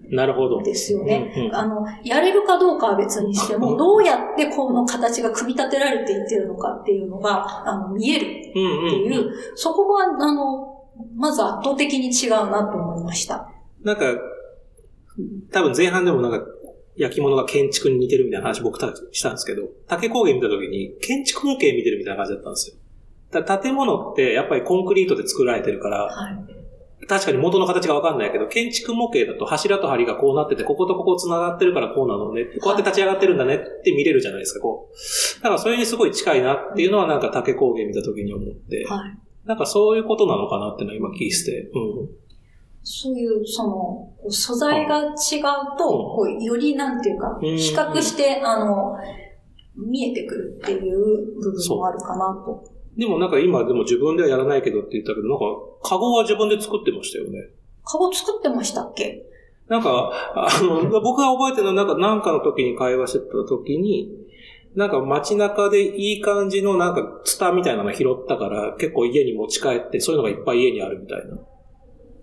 [0.10, 0.62] なるほど。
[0.64, 10.86] ですよね、あの、やれるかどうかは別にしても、どうやってこの形が組み立てられていってるのかっていうのが、あの、見えるっていう、そこが、あの、
[11.16, 13.50] まず圧倒的に違うなと思いました。
[13.88, 14.16] なんか、
[15.52, 16.46] 多分前半でもなんか、
[16.98, 22.76] 焼き物が建築に似てるみたいな話僕たちしたんですけど、竹工芸見た時に建築模型見てるみたいな感じだったんですよ。
[23.32, 35.44] だ建物ってやっぱりコンクリートで作られてるから、はい、確かに元の形がわかんないけど、建築模型だと柱と梁がこうなってて、こことここ繋がってるからこうなのね、こうやって立ち上がってるんだねって見れるじゃないですか、こう。
[35.44, 42.10] だからそれにすごい近いなっていうのはなんか竹工芸見た時に思って、はい、なんかそういうことなのかなっていうのは今聞いてて、うん。
[42.90, 45.12] そういう、その、素材が違う
[45.78, 48.96] と、こうよりなんていうか、比較して、あの、
[49.76, 52.64] 見えてくるっていう部分もあるかなと。
[52.98, 55.46] でもなんか今でも自分ではやらないけどって言ったけど、なんか、
[55.84, 57.50] カゴは自分で作ってましたよね。
[57.84, 59.26] カゴ作ってましたっけ？
[59.68, 64.14] なんか、あの、僕が覚えてるのは、なんか、なんかの時に会話してた時に、
[64.76, 71.40] なんか街中でいい感じのなんかツタみたいなの拾ったから結構家に持ち帰ってそういうのがいっぱい家にあるみたいな。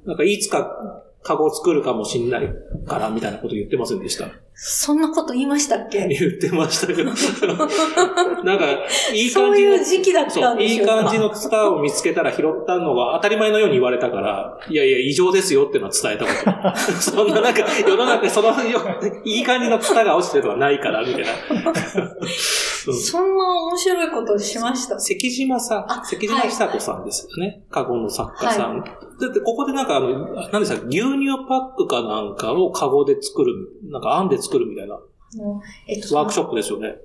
[0.05, 2.49] なんかいつかカゴを作るかもしんない
[2.87, 4.29] からみたいなこと言ってませんでした？
[4.57, 6.07] そんなこと言いましたっけ？
[6.09, 7.05] 言ってましたけど。
[8.45, 8.67] なんか、
[9.13, 16.79] いい感じそういう時期だったんでしょうかいい感じのツタを見つけたら拾ったのが当たり前のように言われたから、 いやいや、異常ですよっていうのは伝えたこと。
[17.03, 18.51] そんななんか、世の中その、
[19.25, 21.27] いい感じのツタが落ちてるとかないから、みたいな。
[22.93, 25.01] そんな面白いことしました？
[25.01, 27.63] 関島さん、関島久子さんですよね。
[27.71, 28.85] カゴの作家さん。
[28.85, 33.55] だってここでなんかあの、何でした牛乳パックかなんかをカゴで作る、
[33.91, 34.99] なんか編んで作るみたいな、
[35.89, 36.97] えっと、ワークショップですよね。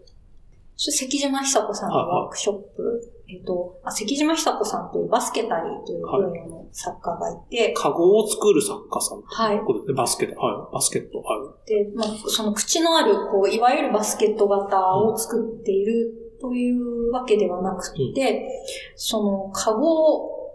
[0.77, 9.21] 関島久子さんのワークショップ、えっと、あ関島久子さんというバスケタリーという分野の作家がいて、カゴを作る作家さん。
[9.21, 9.93] はい。
[9.93, 10.73] バスケット、はい。
[10.73, 11.69] バスケット、はい。
[11.69, 18.47] で、まあ、その口のある、こう、いわゆるバスケット型を作っているというわけではなくて、うん、
[18.95, 20.51] その、カゴを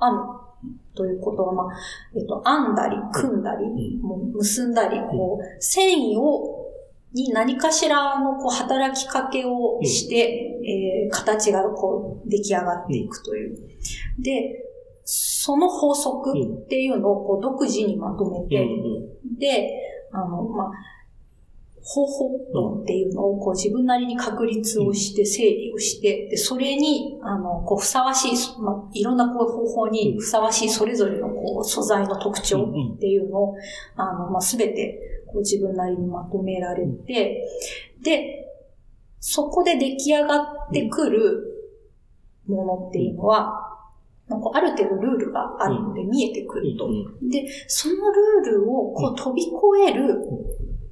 [0.00, 0.45] 編む
[0.96, 1.66] ということは、まあ、
[2.14, 6.66] えっと、編んだり、組んだり、うん、もう結んだり、こう、繊維を
[7.12, 13.56] に何かしらのこう働きかけをして、うん、えー、形がこう出来上がっていくという。
[14.18, 14.64] で、
[15.04, 19.70] その法則っていうのをこう独自にまとめて、うん、で、
[20.12, 20.70] あの、まあ、
[21.88, 33.56] 方法論っていうのをこう自分なりに確立をして整理をして、で、それに、あの、こうふさわしい、まあ、いろんなこう方法にふさわしいそれぞれのこう素材の特徴っていうのを、
[33.94, 37.44] あの、まあ、すべてこう自分なりにまとめられて、
[38.02, 38.48] で、
[39.20, 41.70] そこで出来上がってくる
[42.48, 43.62] ものっていうのは、
[44.26, 46.88] なんかある程度ルールがあるので見えてくると。
[47.22, 49.52] で、そのルールをこう飛び越
[49.88, 50.20] える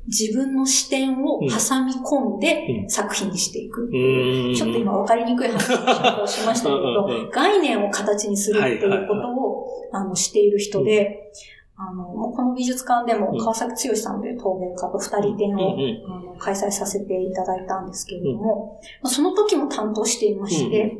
[0.07, 3.83] 自分の視点を挟み込んで作品にしていく。
[3.83, 11.33] うん、ちょっと今分かりにくい話をしましたけど、概念を形にするっていうことを、あのしている人で、
[11.77, 20.99] あの、この美術館でも川崎剛さんという陶芸家と二人展を、あの開催させていただいたんですけれども、その時も担当していまして、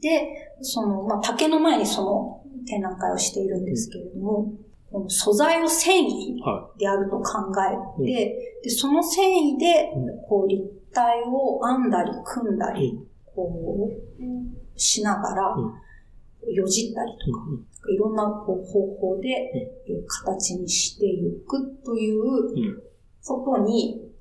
[0.00, 4.52] で、その、まあ、竹の前にその展覧会をしているんですけれども、
[5.08, 6.36] 素材を繊維
[6.78, 9.24] であると考えて、はい、でその繊
[9.54, 9.90] 維で、
[10.28, 12.58] こう、立体を編んだり組ん。
[12.58, 12.98] だり、
[13.34, 15.56] こう、しながら、
[16.52, 19.72] よじったりとか、いろんなこう方法で、
[20.06, 22.82] 形にしていくという
[23.24, 24.11] ことに、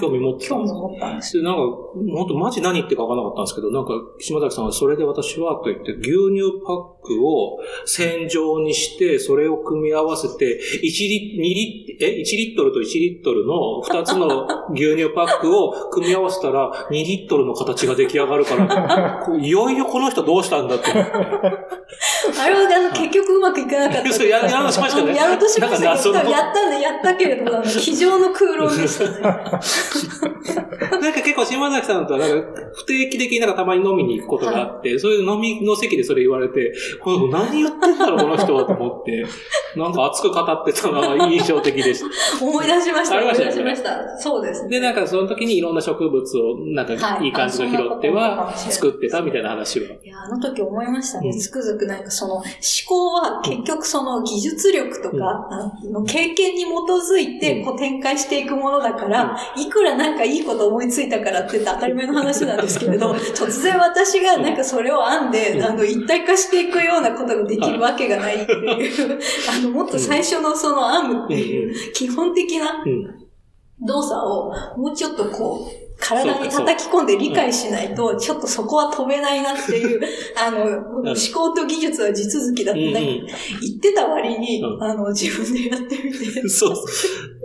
[0.00, 0.74] 興味持ってたんです。
[0.74, 1.42] 興味持ったんです。
[1.42, 20.90] なんか、本当マジ何言ってか分からなかったんですけど、なんか、島崎さんはそれで私はと言って、牛乳パックを線状にして、それを組み合わせて、1リ、2リ、え、1リットルと1リットルの2つの 牛乳パックを組み合わせたら、2リットルの形が出来上がるから、いよいよこの人どうしたんだって。
[22.38, 24.12] あれは、あの、結局うまくいかなかった。
[24.12, 25.14] そう、や、やろうとしましたね。
[25.14, 29.17] やろうとしましたけど、やったんで、やったけれども、机上の空論でしたね。
[31.00, 36.72] なんか結構島崎さんとはなんか不定期的になんかたまに飲みに行くことがあって、はい、そういう飲みの席でそれ言われて、
[37.30, 39.24] 何言ってんだろう、この人はと思って、
[39.76, 42.44] なんか熱く語ってたのが印象的でした。
[42.44, 43.18] 思い出しました。
[43.18, 44.18] 思い出しました。
[44.18, 44.70] そうですね。
[44.70, 49.86] で、なんかその時にいろんな植物をなんかいい感じの拾っては作ってたみたいな話は。
[49.86, 51.32] いや、あの時思いましたね。
[51.34, 52.44] つくづくなんかその思
[52.86, 55.48] 考は結局その技術力とか、
[55.90, 59.07] の経験に基づいてこう展開していくものだから、
[59.56, 69.18] いくらなんかいいこと思いついたからって言って当たり前の話なんですけれど、 突然私がなんかそれを編んで、あの、一体化していくようなことができるわけがないっていう、
[69.50, 72.84] あの、もっと最初のその編むっていう基本的な
[73.80, 80.00] 動作をもうちょっとこう、体に叩き込んで理解しないと、ちょっとそこは飛べないなっていう、
[80.36, 83.22] あの、思考と技術は地続きだって、言
[83.76, 86.48] ってた割に、あの、自分でやってみて。
[86.48, 86.74] そう。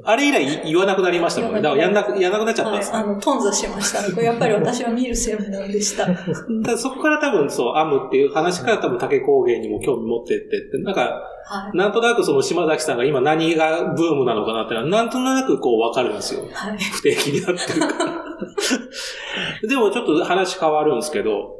[0.05, 1.61] あれ以来言わなくなりましたもんね。
[1.61, 4.21] だからやんなく、やんなくなっちゃったんです、はい、あの、頓挫しました。
[4.21, 6.05] やっぱり私は見る専門でした。
[6.61, 16.41] だそこから多分そう、編むっていう話から多分竹工芸にも興味持ってってって、なんか、はい、なんとなくその島崎さんが今何がブームなのかなってのは、なんとなくこうわかるんですよ。
[16.51, 18.23] はい、不定期になってるから。
[19.67, 21.55] でもちょっと話変わるんですけど、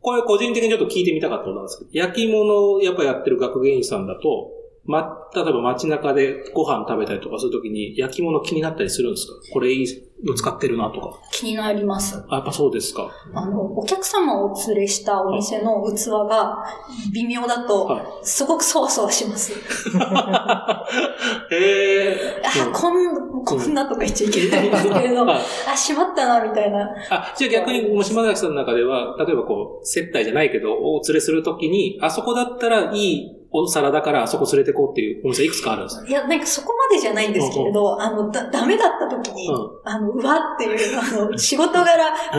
[0.00, 4.52] これ個人的にちょっと聞いてみたかったことなんですけど、焼き物をやっぱやってる学芸員さんだと、
[4.86, 9.32] ま、例えば街中でご飯食べたりとかするときに焼き物気になったりするんですか？
[9.52, 9.86] これいい
[10.24, 11.18] の使ってるなとか。
[11.32, 12.16] 気になります。
[12.28, 13.10] あ、やっぱそうですか。
[13.34, 16.64] あの、お客様をお連れしたお店の器が
[17.12, 19.52] 微妙だと、すごくそわそわします。
[21.50, 22.42] へえ。
[22.44, 25.40] あ、こん、こんなとか言っちゃいけないんですけれど、あ、
[25.76, 26.88] しまったな、みたいな。
[27.10, 41.86] あ、じゃあ逆に、も島崎さんの中では、例えばこう、接待じゃないけど、お連れするときに、あそこだったらいいお皿だからあそこ連れてこうっていうお店いくつかあるんですいや、なんかそこまでじゃないんですけれど、うんうん、あの、だ、ダメだった時に、うん、あの、うわっていう、あの、仕事柄、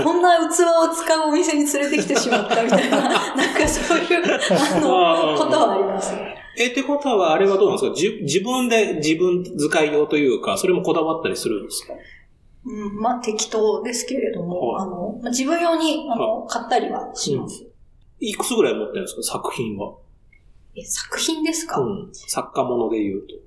[0.04, 2.98] こんな器を使うお店に連れてきてしまったみたいな、
[3.36, 6.14] なんかそういう、あの、ことはあります。
[6.60, 8.20] え、ってことは、あれはどうなんですか？
[8.24, 11.94] 自分で自分使い用というか、それもこだわったりするんですか？
[12.66, 17.64] うん、まあ適当ですけれども、はい、あの、まあ、自分用に、あの、買ったりはします。
[18.20, 19.22] いくつぐらい持ってるんですか？
[19.24, 19.94] 作品は。
[20.78, 23.36] え、作品ですか、うん、作家もので言うと。
[23.36, 23.40] っ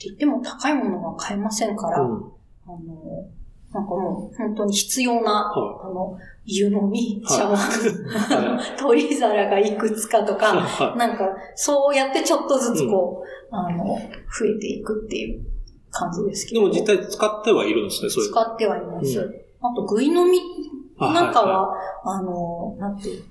[0.00, 3.26] て言っても高いものは買えませんから、うん、あの、
[3.72, 11.26] なんかもう本当に必要な、はい、あの、湯飲み、茶碗、はい、取り皿がいくつかとか、はい、なんか
[11.56, 15.44] そうやってちょっとずつこう、うん、あの、増えていくっていう
[15.90, 16.60] 感じですけど。
[16.62, 18.30] でも実際使ってはいるんですね、そういう。
[18.30, 19.18] 使ってはいます。
[19.18, 20.40] うん、あと、具飲み
[21.00, 21.74] なんかは、
[22.04, 23.24] あの、なんていう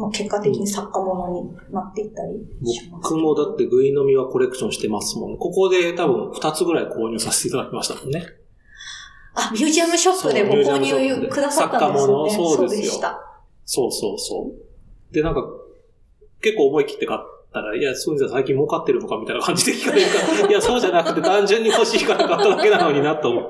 [0.00, 3.02] まあ、結果的に作家物になっていったりします。
[3.02, 5.36] 僕もだってグイ飲みはコレクションしてますもんね。
[5.38, 8.24] ここで多分2つぐらい購入させていただきましたもんね。
[9.34, 12.30] あ、ミュージアムショップでご購入くださったんですよね。
[12.30, 13.10] そうですよ。
[13.66, 14.50] そうそうそ
[15.10, 15.14] う。
[15.14, 15.44] で、なんか、
[16.40, 17.20] 結構思い切って買っ
[17.52, 23.48] たら、いや、そうじゃ最近儲かってるのかみたいな感じで聞かれるから、 いや、そうじゃなくて単純に欲しいから買っただけなのになと思っ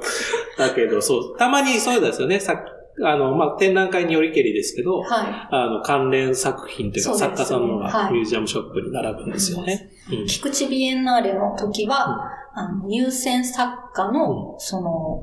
[0.56, 2.40] たけど、そう、たまにそうですよね。
[2.40, 2.56] さ
[3.04, 9.90] あの、まあ、展覧会によりけりですけど、はい、あの、関連作品というか、作家さんのがミュージアムショップに並ぶんですよね。
[10.10, 15.22] うん、菊池ビエンナーレの時は、うん、あの入選作家の、その、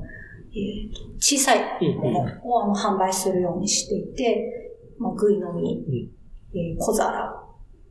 [0.52, 6.10] えーと、小さいものを、あの販売するようにしていて、まあ、グイのみ、
[6.54, 7.32] えー、小皿、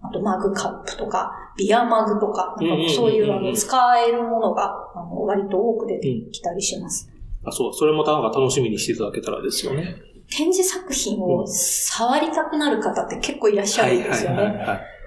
[0.01, 7.11] あとマグカップとか、ビアマグとか、なんかそういうあの使えるものがあの割と多く出てきたりします。
[7.47, 9.95] あ、そう、それもなんか楽しみにしていただけたらですよね。
[10.29, 14.37] 展示作品を触りたくなる方って結構いらっしゃるんですよね。
[14.37, 14.97] はいはいはいはい。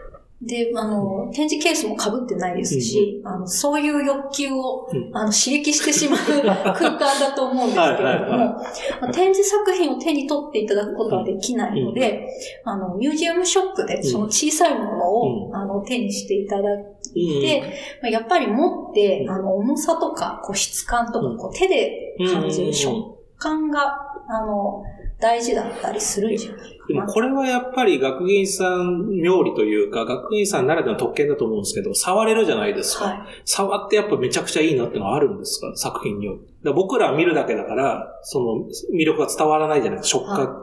[0.42, 6.18] で、あの、展示ケースも被ってないですし、うん、あの、そういう欲求を、うん、あの、刺激してしまう
[6.72, 12.26] 空間だと思うんですけれども、展示作品を手に取っていただくことはできないので、
[12.64, 17.62] うん、あの、ミュージアムショップでその小さいものを、あの、手にしていただいて、
[18.02, 23.96] まあ、やっぱり持って、あの、重さとか、こう、質感とか、こう、手で感じる食感が、
[24.28, 24.82] あの、
[25.20, 33.04] 大事だったりするんじゃないでもこれはやっぱり学芸員さん妙理というか、学芸員さんならではの特権だと思うんですけど、触れるじゃないですか。
[33.04, 35.76] はい、触ってやっぱめちゃくちゃいいなってのはあるんですか？
[35.76, 36.72] 作品によって。
[36.72, 40.20] 僕らは見るだけだから、その魅力が伝わらないじゃないですか。
[40.20, 40.40] 触覚。
[40.40, 40.54] はい、やっ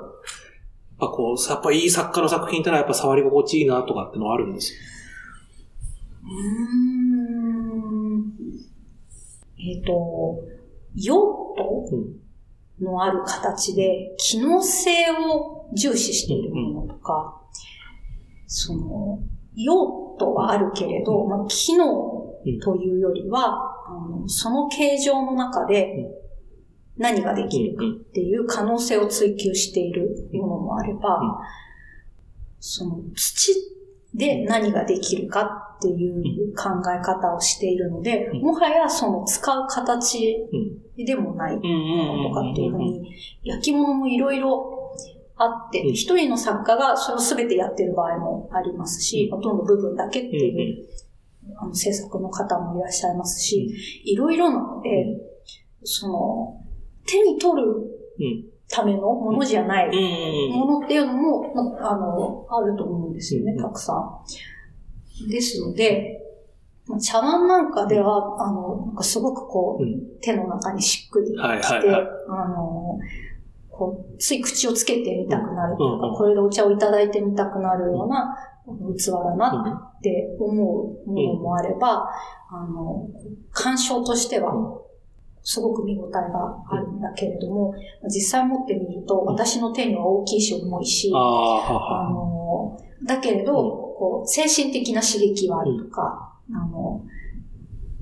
[0.99, 4.79] ぱこう、やっぱいい作家の作品ってのはやっぱ触り心地いいなとかってのはあるんですよ。
[6.29, 6.33] う
[8.17, 8.33] ん。
[9.59, 10.43] えっ、ー、と、
[10.95, 11.15] 用
[11.57, 12.27] 途、うん
[12.81, 17.41] のある形で、機能性を重視しているものとか、
[18.45, 19.19] その、
[19.55, 26.07] 用途はあるけれど、まあ、機能というよりは、あのその形状の中で
[26.97, 31.39] 何ができるかっていう可能性を追求しているものもあれば、
[32.59, 33.53] その土
[34.17, 40.35] で何ができるかっていう考え方をしているので、もはやその使う形
[40.97, 44.91] でもないものとかっていうふうに、焼き物もいろいろ
[45.35, 50.85] あって、一人の作家がそれを全てやってる場合もありますし、ほとんど部分だけっていう、
[51.55, 53.71] あの制作の方もいらっしゃいますし、
[54.03, 54.89] いろいろなので、
[55.83, 56.65] その、
[57.05, 57.67] 手に取る
[58.69, 65.29] ためのものじゃないものっていうのも、あの、あると思うんですよね、たくさん。
[65.29, 66.21] ですので、
[67.01, 72.99] 茶碗なんかでは、あの、なんかすごくこう、うん、手の中にしっくりきて、はいはいはい、あの、
[73.69, 78.37] こう、つい口をつけてみたくなるというか、うん、これでお茶をいただいてみたくなるような
[78.97, 80.53] 器だなって思
[81.05, 82.09] うものもあれば、
[82.49, 83.07] あの、
[83.51, 84.53] 鑑賞としては、
[85.49, 86.19] すごく見応えが
[86.69, 87.73] あるんだけれども、
[88.03, 97.01] 実際持ってみると、私の手には大きいし重いし、あの、だけれど、こう、精神的な刺激はあるとか、あの、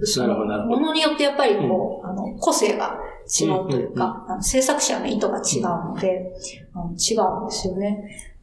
[0.01, 5.61] その、ものによってやっぱりこう、うん、あの、個性が違うというか、あの制作者の意図が違う
[5.93, 6.33] ので、
[6.73, 8.34] あの違うんですよね。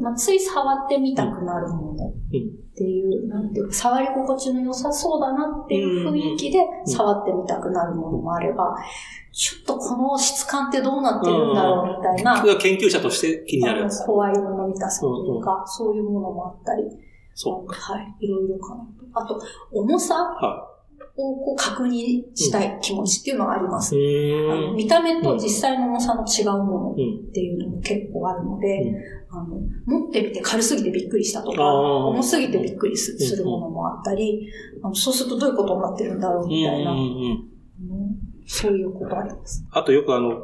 [0.00, 2.12] まあ、つい触ってみたくなるものっ
[2.76, 8.76] ていう、なんていうか、触り心地の良さそうだなっていう雰囲気で触ってみたくなるものもあれば、
[9.32, 12.42] ちょっとこの質感ってどうなってるんだろうみたいな。
[12.58, 16.84] 研究者として気になる怖いもの見たさというか、そういうものもあったり。
[17.34, 18.16] そうはい。
[18.20, 18.90] いろいろかなと。
[19.12, 19.40] あと、
[19.72, 20.16] 重さ
[21.16, 23.96] をこう確認したい気持ちっていうのはあります。
[23.96, 26.94] うん、あの見た目と実際の重さの違うものっ
[27.32, 28.94] ていうのも結構あるので、うん、
[29.28, 34.48] あの持ってみて軽すぎてびっくりしたとか、重すぎてびっくりするものもあったり、
[34.82, 37.44] あのそうするとどういうことになってるんだろうみたいな、うん、
[38.46, 39.66] そういうことあります。
[39.70, 40.42] あとよくあの、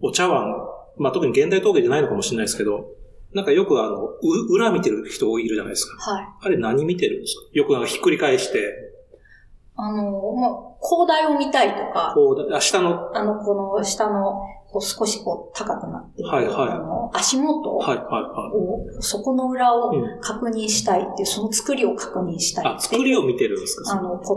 [0.00, 0.52] お茶碗、
[0.98, 2.88] まあ、特に現代陶芸じゃないのかもしれないですけど、
[3.32, 4.08] なんかよくあの、
[4.50, 6.12] 裏見てる人いるじゃないですか。
[6.12, 6.26] はい。
[6.40, 7.40] あれ何見てるんですか？
[7.52, 8.92] よくなんかひっくり返して。
[9.76, 10.50] あの、まあ、
[10.86, 16.68] 広大を見たいとか、広大、あ、下の、あの、この下の、こう少しこう高くなっている、はいはい。
[16.70, 19.02] あの足元を、はいはいはい。
[19.04, 20.20] そこの裏をうん。
[20.20, 23.92] 確認したいっていう、その作りを確認したいあ、作りを見てるんですか？
[23.96, 24.34] あの、こ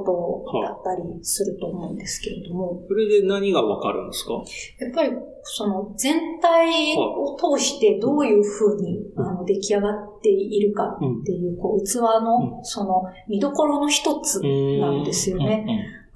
[0.52, 4.34] とだったりすると思うんですけれども、それで何がわかるんですか？
[4.80, 5.10] やっぱり
[5.42, 15.66] その全体を通してどういうふうにうんあの出来上がっているかっていう、こう、器のその見どころの一つなんですよね。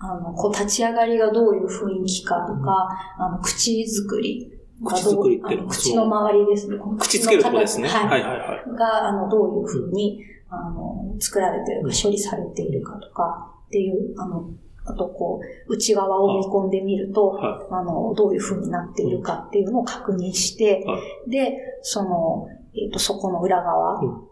[0.03, 2.89] あの、こう、立ち上がりがどういう雰囲気かとか、
[3.19, 4.51] あの、口作り
[4.83, 6.77] が口作りって口の周りですね。
[6.99, 7.87] 口つけるとこですね。
[7.87, 8.07] は。
[8.07, 8.77] はいいはいはい。
[8.77, 14.49] が、あの、どういうふうに、あの、作られてるか、処理されているかとかっていう、あの、
[14.85, 15.39] あと、こ
[15.69, 24.25] う、内側を見込んでみると、はあの、どういうふうになっているかっていうのを確認して、はで、その、えっ、と、そこの裏側を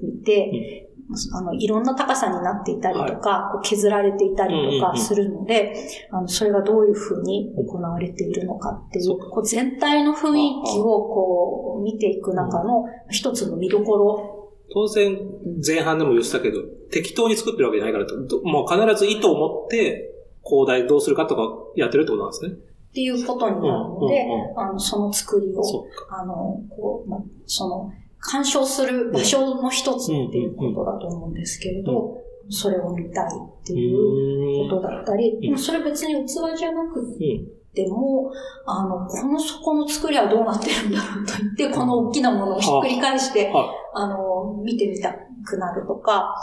[0.00, 0.88] 見て、
[1.32, 5.74] あの、いろんな高さになっていたりとか、こう削られていたりとかするので、
[6.10, 14.52] あの、それがどういうふうに行われているのかってい、そうこう全体の雰囲気をこう、見ていく中の一つの見どころ。
[14.72, 15.18] 当然、
[15.66, 20.08] 前半でも言ってたけど、適当に作ってるわけじゃないから、どもう必ず意図を持って、
[20.44, 21.42] 広大どうするかとか
[21.76, 22.72] やってるってことなんですね。
[22.92, 24.26] っていうことになるので、
[24.56, 25.62] あの、その作りを。
[26.10, 27.90] あの、こう、ま、その、
[28.22, 32.18] 鑑賞する場所の一つっていうことだと思うんですけれど、
[32.48, 35.40] それを見たいっていうことだったり、ん。
[35.40, 37.62] でもそれ別に器じゃなくうん。
[37.74, 38.30] ても、
[38.66, 45.14] あの、この底の作りはどうなってるんだろうと言って、この大きなものをひっくり返して、はあの、見てみた
[45.44, 46.34] くなるとか、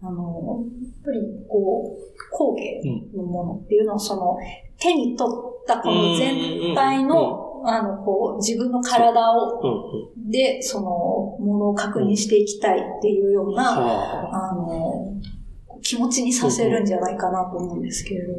[0.00, 2.80] あの、やっぱりこう、工芸
[3.16, 4.36] のものっていうのは、その、
[4.78, 9.70] 手に取ったこの全体の、あの、こう、自分の体を、うん
[10.24, 10.30] うん。
[10.30, 10.86] で、その、
[11.44, 15.06] ものを確認していきたいっていうような、はあの、
[15.82, 18.32] 気持ちにさせるんじゃないかなと思うんですけれど。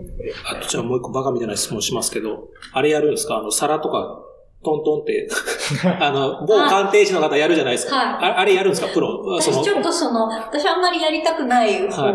[0.52, 0.58] あ。
[0.58, 3.38] あとじゃあもう一個バカみたいな質問しますけど、あれやるんですか？
[3.38, 4.20] あの、皿とか、
[4.64, 5.30] トントンって、
[6.02, 7.96] あの、某鑑定士の方やるじゃないですか。
[7.96, 8.90] はいああれやるんですか？
[8.94, 9.40] プロ？
[9.42, 12.12] その私ちょっとその、私あんまりやりたくない方は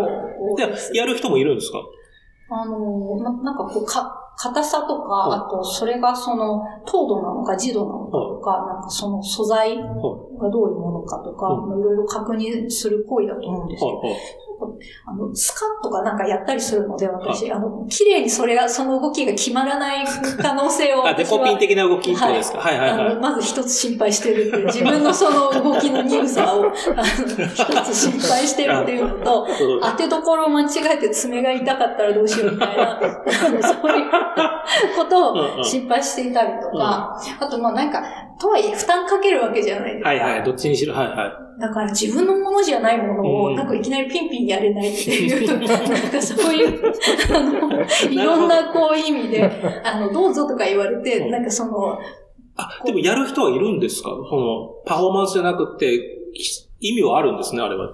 [0.93, 0.97] い。
[0.97, 1.79] やる人もいるんですか？
[2.51, 5.39] あの、ななんかこう、か、硬さとか、はい。
[5.41, 9.79] あと、それがその、糖度なのか、磁度なのかとか、なんかその素材
[10.39, 11.47] がはどういうものかとか、
[11.79, 14.21] いろいろ確認する行為だと思うんですけど、はいはい。
[15.07, 20.05] あの、スカッとかなんかやったりするので、私、あの、綺麗にそれが、その動きが決まらない
[20.41, 21.25] 可能性をあ、デ。
[21.25, 22.59] コピン的な動きってですか？
[22.59, 22.79] はい。
[22.79, 23.21] はいはいあの、。
[23.21, 29.47] まず一つ心配してるっていう、自分のその動きの鈍さを、あの、一つ心配してるっていうのと、
[29.83, 33.01] 当てどころを間違えて爪が痛かったらどうしようみたいな、
[33.33, 34.11] そういう
[34.97, 38.03] ことを心配していたりとか、あとまあなんか、
[38.39, 40.09] とはいえ負担かけるわけじゃないですか。
[40.09, 41.27] はいはい、どっちにしろ、はいは
[41.59, 41.61] い。
[41.61, 43.57] だから自分のものじゃないものを、うん。
[43.57, 45.77] なんかいきなりピンピンやれないっていう、 な
[46.09, 46.93] んかそういう、
[47.35, 47.71] あの、
[48.11, 49.51] いろんなこう意味で、
[49.85, 51.31] あの、どうぞとか言われて、うん。
[51.31, 51.99] なんかその、
[52.57, 54.11] あ、でもやる人はいるんですか？
[54.11, 56.21] その、パフォーマンスじゃなくて、
[56.81, 57.89] 意味はあるんですね、あれは。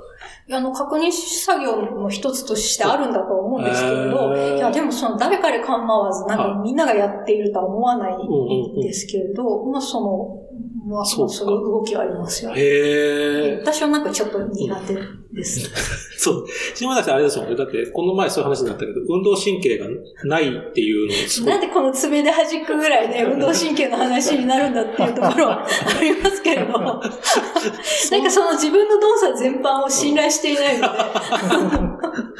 [0.52, 4.56] あの、確認作業の一つとしてあるんだと思うんですけれど、へー。
[4.56, 10.38] いや、でもその誰彼構わず、なんはかみんながやっているとは思わないんですけれど、まあその、
[10.86, 12.52] まあ、そうかそういう動きはありますよ。
[12.54, 13.58] へえ。
[13.60, 14.94] 私はなんかちょっと苦手
[15.32, 15.70] です。
[16.18, 16.46] そう。
[16.74, 17.56] 島崎さんあれですもんね。
[17.56, 19.86] だって、この前そういう話になったけど、運動神経が
[20.24, 21.08] ないっていう
[21.44, 30.94] のなんでこの爪で弾くぐらいで運動神経の話になるんだっていうところは ありますけれど、なんかその自分の動作全般を信頼していないので、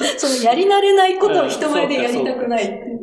[0.17, 3.01] そのやり慣れないことを人前でやりたくないっていう。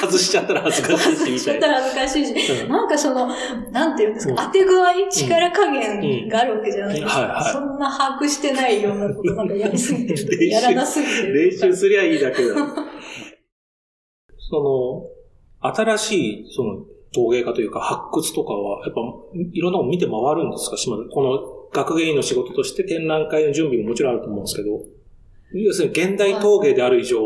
[0.00, 1.68] 外しちゃったら恥ずかしいし、みしたちゃった。
[1.68, 3.28] ら恥ずかしいし、うんなんかその、
[3.70, 7.20] なんていうんですうんか、当て具合、力加減があるわけじゃないですか。
[7.20, 7.28] うん。
[7.28, 7.52] はいはい。
[7.52, 11.50] そんな把握してないようなことなんかやりすぎてるやらなすぎてる。
[11.50, 12.54] 練習すりゃいいだけだ。
[14.50, 15.08] そ
[15.62, 16.84] の、新しい、その、
[17.14, 19.00] 陶芸家というか発掘とかは、やっぱ、
[19.52, 20.76] いろんなもの見て回るんですか？
[20.76, 21.38] 島田この
[21.72, 24.80] 学芸員の仕事として展覧会の準備ももちろんあると思うんですけど、
[25.54, 27.18] 要するに現代陶芸である以上、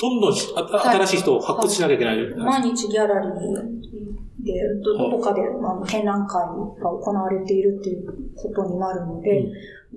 [0.00, 2.34] どんどん新しい人を発掘しなきゃいけない。
[2.36, 3.30] 毎日ギャラリー
[4.42, 4.52] で、
[4.84, 6.34] どどこかであの展覧会
[6.80, 9.46] が行われているっていうことになるので、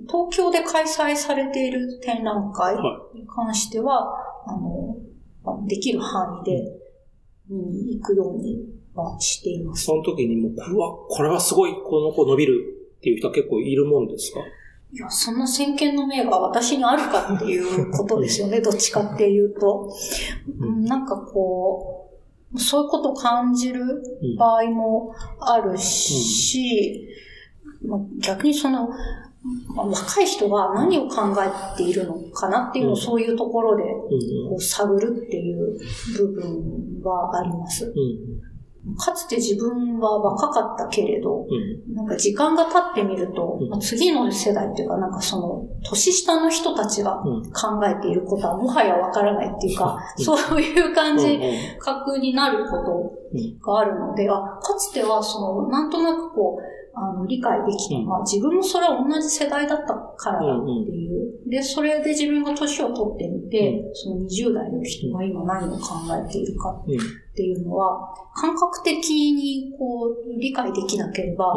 [0.08, 4.14] 東京で開催されている展覧会はに関しては、
[4.46, 4.96] あの、
[5.44, 6.62] まあできる範囲で
[7.50, 9.84] 見に行くようにはしています。
[9.84, 12.62] その時にもう、うわ、これはすごい、この子伸びる
[12.98, 14.40] っていう人は結構いるもんですか？
[14.92, 19.90] いや、そんな先見の明が私にあるかっていうことですよね、 どっちかっていうと。
[20.60, 22.05] うんなんかこう、
[22.56, 24.02] そういうことを感じる
[24.38, 27.08] 場合もあるし、
[27.84, 28.88] まあ、逆にその、
[29.74, 33.82] まあ、若い人が何を考えているのかなっていうのをそういうところで
[34.48, 35.78] こう探るっていう
[36.16, 37.92] 部分はあります。
[38.94, 51.40] かつて自分は若かったけれど、うん、なんか時間が経ってみると、うん、次の世代っていうか、なんかその、年下の人たちが考えていることはもはやわからないっていうか、うん、そういう感じ、
[51.80, 61.50] 覚になることがあるので、あ、かつてはその、なんとなくこう、あの、理解できたのは、自分もそれは同じ世代だったからだっていう。
[61.50, 66.82] で、それで自分が年を取ってみて、その20代の人が今何を考えているか
[67.36, 71.52] っていうのは、感覚的にこう、理解できなければ、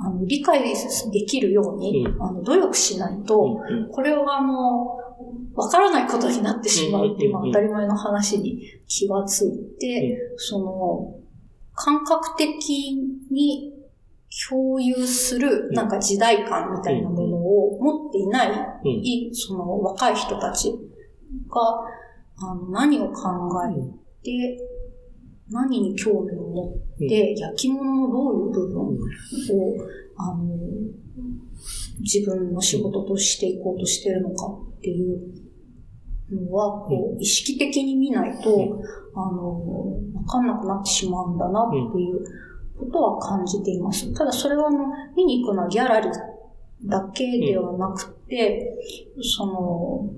[0.00, 3.58] あの理解できるように、あの努力しないと、
[3.90, 4.96] これはあの、
[5.56, 11.14] わからないことになってしまうっていう、当たり前の話に気がついて、その、
[11.74, 12.94] 感覚的
[13.32, 13.74] に
[14.48, 18.50] 共有する、なんか時代感みたいなものを持っていない、
[19.32, 20.78] その若い人たちが、
[22.36, 23.28] あの、何を考
[23.64, 23.74] え
[24.22, 24.58] て、
[25.50, 28.96] 何に興味を持って、焼き物のどういう部分を、
[30.16, 30.56] あの、
[32.00, 35.18] 自分の仕事としていこうとしてるのかっていう
[36.30, 38.82] のは、こう、意識的に見ないと、
[39.14, 42.24] あの、わかんなくなってしまうんだなっていう
[42.78, 44.12] ことは感じています。
[44.14, 44.78] ただそれはあの、
[45.16, 46.12] 見に行くのはギャラリー
[46.84, 48.76] だけではなくて、
[49.20, 50.10] その、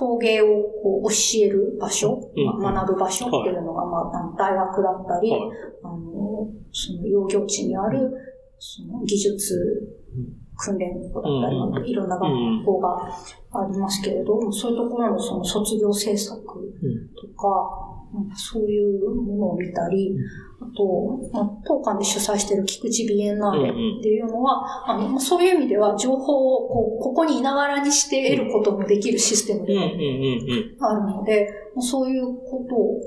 [0.00, 0.46] 陶芸を
[0.82, 2.18] こう教える場所、
[2.62, 5.30] ま学ぶ場所っていうのが、まあ、大学だったり、
[5.84, 8.10] あの、その養業地にある、
[8.58, 9.60] その技術
[10.56, 12.96] 訓練校だったり、いろんな学校が
[13.52, 16.48] ありますけれども、そういうところのその卒業制作と
[17.36, 17.89] か、
[18.34, 20.16] そういうものを見たり、
[20.60, 29.78] あと、まあ、当館で主催している菊池ビエンナーレっていうのは、あのそういう意味では情報をこうここにいながらにして得ることもできるシステムで
[30.80, 31.48] あるので、
[31.80, 33.00] そういうことを、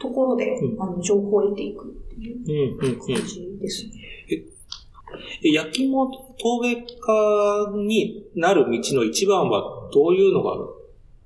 [0.00, 3.92] ところで、あの情報を得ていくっていう感じですね。
[5.42, 10.54] 焼き物陶芸家になる道の一番はどういうのが、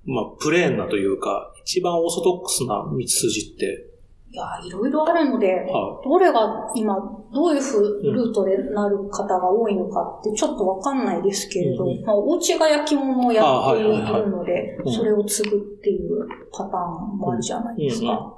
[0.05, 3.92] まあ、プレーンなというか、一番オーソドックスな道筋って。
[4.32, 6.96] いや、いろいろあるので、はい、どれが今、
[7.32, 18.06] どういうふうルートでなる方が多いのかってちょっとわかんないですけれど、うん、まあ、お家が焼き物をやっているので、それを継ぐっていうパターンもあるじゃないですか。
[18.06, 18.32] うんうん。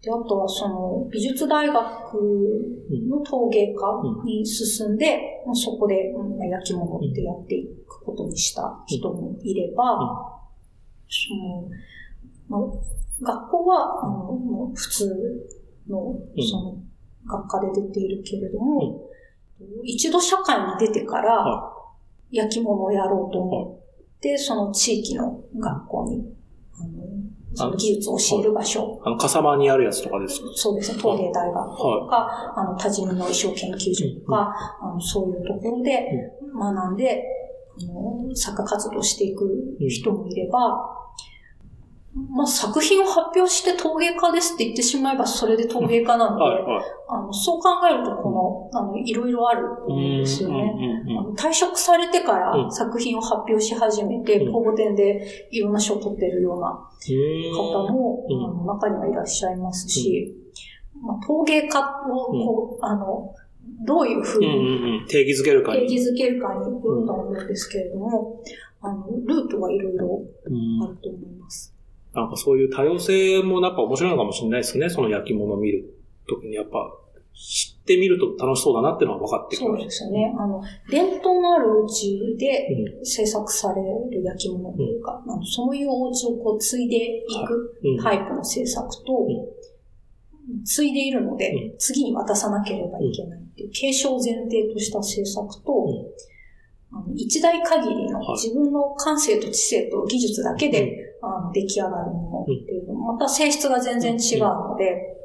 [0.00, 1.74] で、あとはその美術大学
[3.06, 6.14] の陶芸家に進んで、うん、そこで
[6.50, 10.40] 焼き物ってやっていくことにした人もいれば、
[11.10, 11.70] その、まあ、
[12.50, 15.46] 学校は、あの、もう普通
[15.88, 16.16] の、
[16.50, 16.76] その、
[17.26, 19.08] 学科で出ているけれども、
[19.60, 21.72] うん、一度社会に出てから、
[22.30, 23.80] 焼き物をやろうと思
[24.16, 26.24] って、その地域の学校に、
[26.78, 26.88] あの、
[27.54, 29.00] その技術を教える場所。
[29.04, 30.46] あの、笠間にあるやつとかですか？
[30.54, 31.02] そうですね。
[31.02, 37.24] 陶芸大学とか、はい、あの、多治見の衣装研究所とか、うん、あのそういうところで学んで、
[37.80, 40.96] あの、作家活動していく人もいれば、
[42.12, 50.74] まあ、作品を発表して陶芸家ですって言ってしまえばそれで陶芸家なので、はいはい、あのそう考えるとこの、あの、いろいろあるんですよね。
[51.36, 56.68] 退職されてから作品を発表し始めて、公募展でいろんな賞を取ってるような
[57.56, 60.34] 方も、あの中にはいらっしゃいますし、
[61.00, 63.32] まあ、陶芸家をこう、あの、
[63.86, 65.86] どういうふうに定義づけるかに。
[65.86, 68.42] 定義づけるかによると思うんですけれども、
[68.80, 70.22] あの、ルートはいろいろ
[70.84, 71.74] あると思います。
[72.14, 74.88] なんかそういう多様性もやっぱ面白いのかもしれないですね。
[74.88, 75.94] その焼き物を見る
[76.28, 76.92] ときにやっぱ
[77.34, 80.34] 知ってみると楽しそうだなっていうのは分かってきまそうですよね。
[80.38, 82.68] あの、伝統のあるお家で
[83.04, 89.12] 制作される焼き物というか、うん、そういうお家をこう継いでいくタイプの制作と、
[90.48, 95.72] うん、継いでいるので、うん、次に渡さなければいけないっていう、継承を前提とした制作と、
[96.92, 105.16] あの一代限りの自分の感性と知性と技術だけで、あの出来上がるものっていうのも、また性質が全然違うので、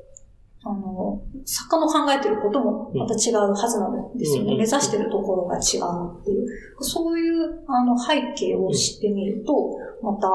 [0.63, 4.55] あの、作家の考えてることもまた違うはずなんですよね。
[4.57, 6.47] 目指してるところが違うっていう。
[6.79, 10.31] そういうあの背景を知ってみると、また、あ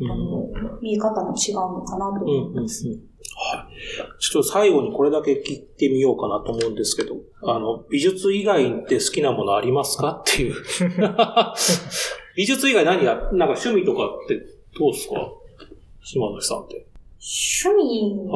[0.00, 0.48] の、
[0.82, 2.88] 見え方も違うのかなと思います。
[2.88, 2.96] はい。
[4.20, 10.10] ちょっと最後にこれだけ聞いてみようかなと思うんですけど、あの、美術以外で好きなものありますか？
[10.10, 10.54] っていう。
[12.36, 15.14] 美術以外何や、なんか趣味とかってどうですか？
[16.02, 16.86] 島崎さんって。
[17.18, 18.28] 趣味？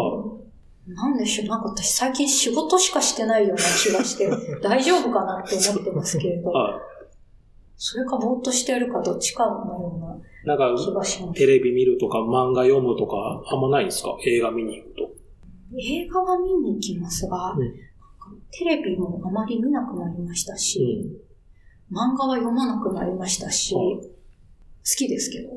[0.88, 4.28] なんでしょう、なんか私最近仕事しかしてないような気がして、
[4.62, 6.72] 大丈夫かなって思ってますけれど、はい。
[7.76, 9.97] それかぼーっとしてるかどっちかのよ
[10.45, 11.38] うなんか、な気がします。
[11.38, 14.16] テレビ見るとか漫画読むとかあんまないんですか？
[14.26, 15.11] 映画見に行くと。
[15.78, 17.72] 映画は見に行きますが、うん
[18.55, 20.78] テレビもあまり見なくなりましたし、
[21.90, 21.97] うん。
[21.97, 24.03] 漫画は読まなくなりましたし、はい好
[24.97, 25.49] きですけど。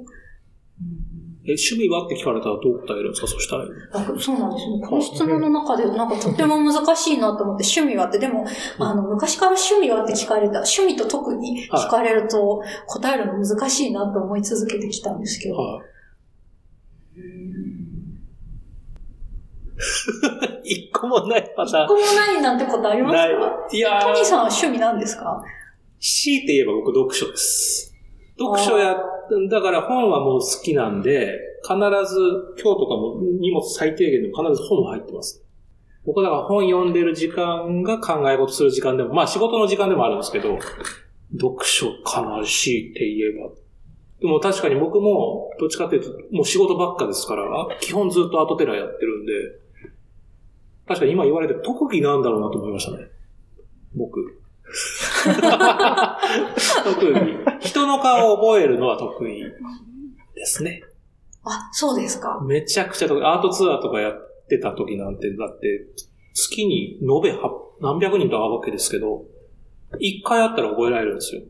[1.46, 2.06] うんえ、趣味は？
[2.06, 3.28] って聞かれたらどう答えるんですか？
[3.28, 3.66] そしたら。
[3.94, 4.82] あそうなんですね。
[4.88, 8.46] この質問の中で、なんかとっても難しいなと思って、趣味はって、でも、
[8.80, 15.56] あの、昔から趣味はって聞かれた、趣味と特に聞かれると、答えるの難しいなと思い続けてきたんですけど。
[15.56, 15.82] は
[17.16, 17.22] うん
[20.64, 20.66] い。
[20.88, 21.94] 一個もないパターン一個。
[21.96, 23.28] もないなんてことありますか？
[23.72, 25.44] いやトニーー、さんは趣味なんですか？
[26.00, 27.95] 強いて言えば僕読書です。
[28.38, 28.98] 読書や、
[29.50, 32.20] だから本はもう好きなんで、必ず
[32.62, 35.44] 今日とかも荷物最低限でも必ず本は入ってます。
[36.06, 40.60] 僕はだから本読んでる時間が考え事する時間でも、まあ仕事の時間でもあるんですけど、
[41.32, 43.52] 読書かなり強いて言えば。
[44.20, 49.34] でも確かに僕も、どっちかっていうと、もう仕事ばっかですから、基本ずっとアートテラやってるんで、
[50.88, 53.08] 確かに今言われて特技なんだろうなと思いましたね。
[53.96, 54.35] 僕。
[56.84, 57.20] 特技。
[57.60, 59.44] 人の顔を覚えるのは得意
[60.36, 60.82] ですね。
[61.44, 62.42] あ、そうですか。
[62.46, 63.24] めちゃくちゃ得意。
[63.24, 64.14] アートツアーとかやっ
[64.50, 65.88] てた時なんて、だって、
[66.34, 67.52] 月に延べは
[67.82, 69.26] 何百人と会うわけですけど、
[70.00, 71.42] 一回会ったら覚えられるんですよ。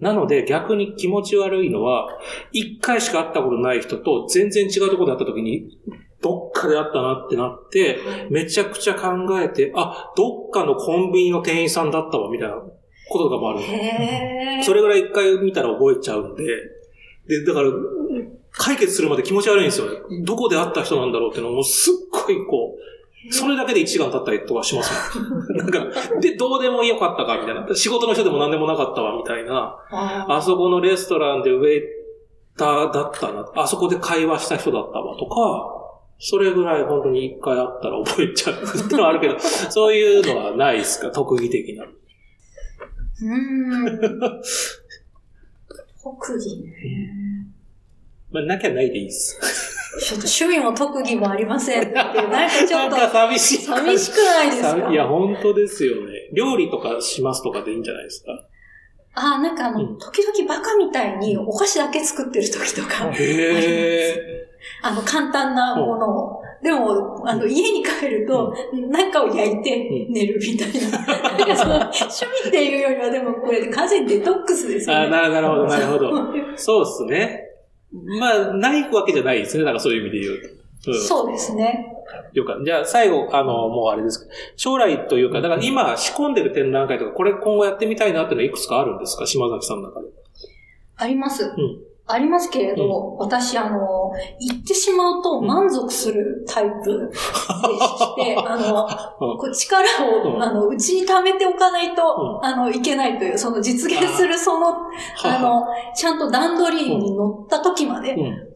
[0.00, 2.08] なので逆に気持ち悪いのは、
[2.52, 5.78] 一回しか会ったことない人と全然違うところで会った時に、
[6.20, 7.98] どっかで会ったなってなって、
[8.30, 9.10] めちゃくちゃ考
[9.40, 13.60] えて、あ、どっかのコンビニの店員さんだったわ、みたいなこととかもある。
[14.64, 16.44] それぐらい一回見たら覚えちゃうんで、
[17.28, 17.70] で、だから、
[18.50, 20.24] 解決するまで気持ち悪いんですよね。
[20.24, 25.58] どこで会った人なんだろうっていうのをもうすっごいこう、それだけで一時間経ったりとかしますね。
[25.58, 25.86] なんか、
[26.20, 27.74] で、どうでもよかったかみたいな。
[27.74, 29.76] 仕事の人でも何でもなかったわみたいな。
[29.90, 31.82] ああそこのレストランでウェイ
[32.56, 33.50] ターだったな。
[33.54, 35.77] あそこで会話した人だったわとか、
[36.18, 39.38] それぐらい本当に一回会ったら覚えちゃうってのはあるけど、
[39.70, 41.10] そういうのはないですか？
[41.10, 41.84] 特技的な。
[41.84, 43.26] うー
[43.86, 44.40] ん。
[46.02, 46.72] 特技ね。
[48.30, 49.38] まあ、なきゃないでいいです。
[50.00, 53.58] ちょっと趣味も特技もありませんって、なんかちょっと寂しい。
[53.58, 54.90] 寂しくないですか？
[54.90, 56.28] いや、本当ですよね。
[56.34, 58.44] 料理とかしますとかでいいんじゃないですか？
[59.14, 64.47] あ、なんかあの、うん時々バカみたいにお菓子だけ作ってる時とか、へえ。
[64.82, 66.42] あの、簡単なものを。
[66.62, 68.52] でも、あの、家に帰ると、
[68.90, 70.98] なんかを焼いて寝るみたいな。
[71.38, 75.10] なんかその趣味っていうよりは、でもこれ完全にデトックスですよあね。
[75.10, 76.12] ななるほど、なるほど。
[76.56, 77.44] そうですね。
[78.20, 79.64] まあ、ないわけじゃないですね。
[79.64, 80.40] なんかそういう意味で言う
[80.84, 80.90] と。
[80.92, 81.00] うん。
[81.00, 81.94] そうですね。
[82.32, 89.26] よかじゃあ最後、あの、もうあれです将来というか、だから今仕込んでる展覧会とか、これ今後やってみたいなっていうのはいくつかあるんですか？
[89.26, 90.08] 島崎さんの中で。
[90.96, 91.46] あります。
[91.46, 91.50] ん
[92.10, 98.88] ありますけれど、私、あの、言ってしまうと満足するタイプでして、 あの、
[99.20, 99.38] うん。
[99.38, 100.42] こう力を、うん。
[100.42, 104.68] あの、うちに貯めておかないと、うあの、いけないという、その実現するその、
[105.22, 108.48] あの、ちゃんと段取りに乗った時までう、ん。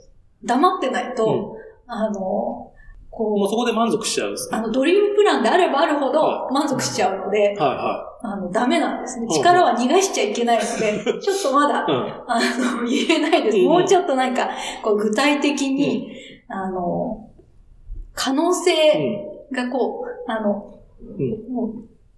[0.45, 1.93] 黙ってないと、うん。
[1.93, 2.72] あの、も
[3.13, 4.59] こうそこで満足しちゃうんですう、ね。
[4.59, 9.27] あの、ドリームプランであればあるほはど満足しちゃうので、はいはあの、ダメなんですね。
[9.27, 12.13] ん力は逃がしちゃいけないので、 ちょっとまだい。、うん。
[12.27, 12.41] あ
[12.81, 13.59] の、言えないです。
[13.59, 14.49] うんもうちょっとなんか、
[14.83, 16.11] こう、具体的に、
[16.49, 17.29] あの、
[18.15, 18.73] 可能性
[19.53, 20.79] がこう、あの、
[21.19, 21.73] うんもう、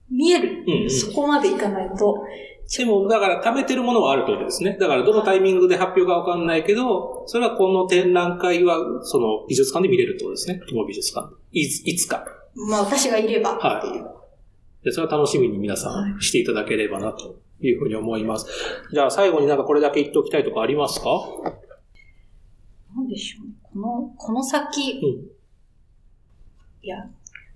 [0.08, 2.24] 見える、うんうんそこまでいかないと、
[2.66, 4.76] でも、だから、貯めてるものはあるってことですね。
[4.80, 10.60] だから、どのタイミングで発表かわかんないけど、それはこの展覧会は、その美術館で見れるってことですね。
[10.68, 11.34] この美術館。
[11.52, 12.24] いついつか。
[12.54, 14.06] まあ私がいればっていう。
[14.82, 18.46] で、それは楽しみに皆さはんしていただければな、というふうに思います。
[18.92, 21.06] じゃあ、最後になんかこれだけ言っておきたいとかありますか？
[22.96, 23.54] なんでしょうね。
[23.62, 25.26] この、この先、うん。
[26.82, 26.96] いや、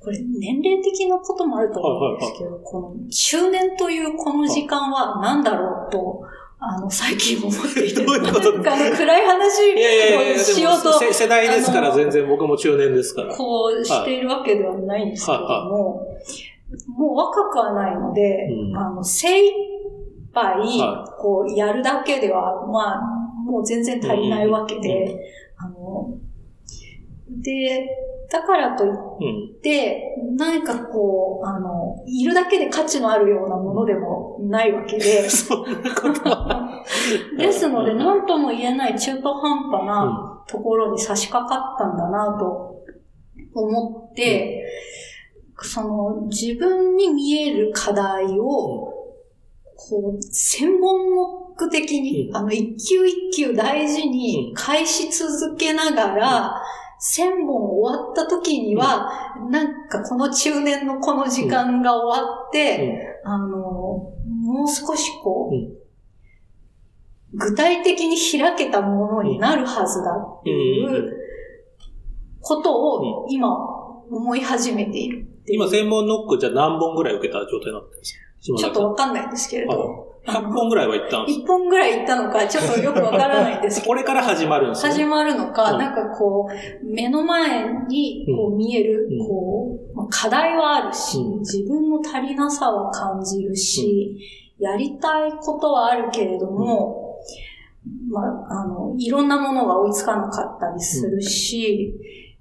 [0.01, 6.23] これ年齢的なこともあると思うんですけど、この中年というこの時間は何だろうと、
[6.61, 8.53] あの、最近思っていて、どういうこと？
[8.53, 13.35] なんか暗い話いやいやいや、をしようとでもせ世代ですから全然僕も中年ですから。
[13.35, 16.03] こうしているわけではないんですけれども、
[16.97, 18.77] もう若くはないので、うん。
[18.77, 19.53] あの、精一
[20.35, 23.01] 杯は、こう、やるだけでは、まあ、
[23.45, 25.05] もう全然足りないわけで、
[25.61, 25.67] うん。
[25.67, 26.15] あの、
[27.31, 27.89] で、
[28.31, 29.61] だからといっうん。
[29.63, 36.85] て、何かこう、あの、いるだけで価値のあるようなものでもないわけで、 そんなことは。
[37.39, 37.99] ですので、うん。
[37.99, 42.83] 何とも言えない中途半端なところに差し掛かったんだなと
[43.55, 44.65] 思って、
[45.61, 48.95] その自分に見える課題を、
[49.77, 56.63] こう、千本目的に、あの、一球一球大事に返し続けながら、
[57.01, 59.11] 千本終わった時には、
[59.51, 64.15] なんかこの中年のこの時間が終わって、あの、も
[64.65, 65.79] う少しこう、
[67.37, 71.17] 具体的に開けたものになるはずだっていう
[72.41, 73.55] ことを今
[74.11, 75.27] 思い始めている。
[75.47, 78.15] 今、専門ノックじゃ何本ぐらい受けた状態になってるんです
[78.53, 78.59] か？
[78.59, 80.18] ちょっとわかんないんですけれど。
[80.29, 83.89] 100本ぐらいは行ったんですか ?1 本ぐらい行ったのか、ちょっとよくわからないんですけど。
[83.89, 94.17] これから始まるんですか、ね、始まるのか、うん、なんかこう、目の前にこう見える、うん、こう、まあ、課題はあるし、うん、自分の足りなさは感じるし、
[94.59, 97.17] やりたいことはあるけれども、
[98.11, 98.21] ま
[98.51, 101.95] あ、あの、いろんなものが追いつかなかったりするし、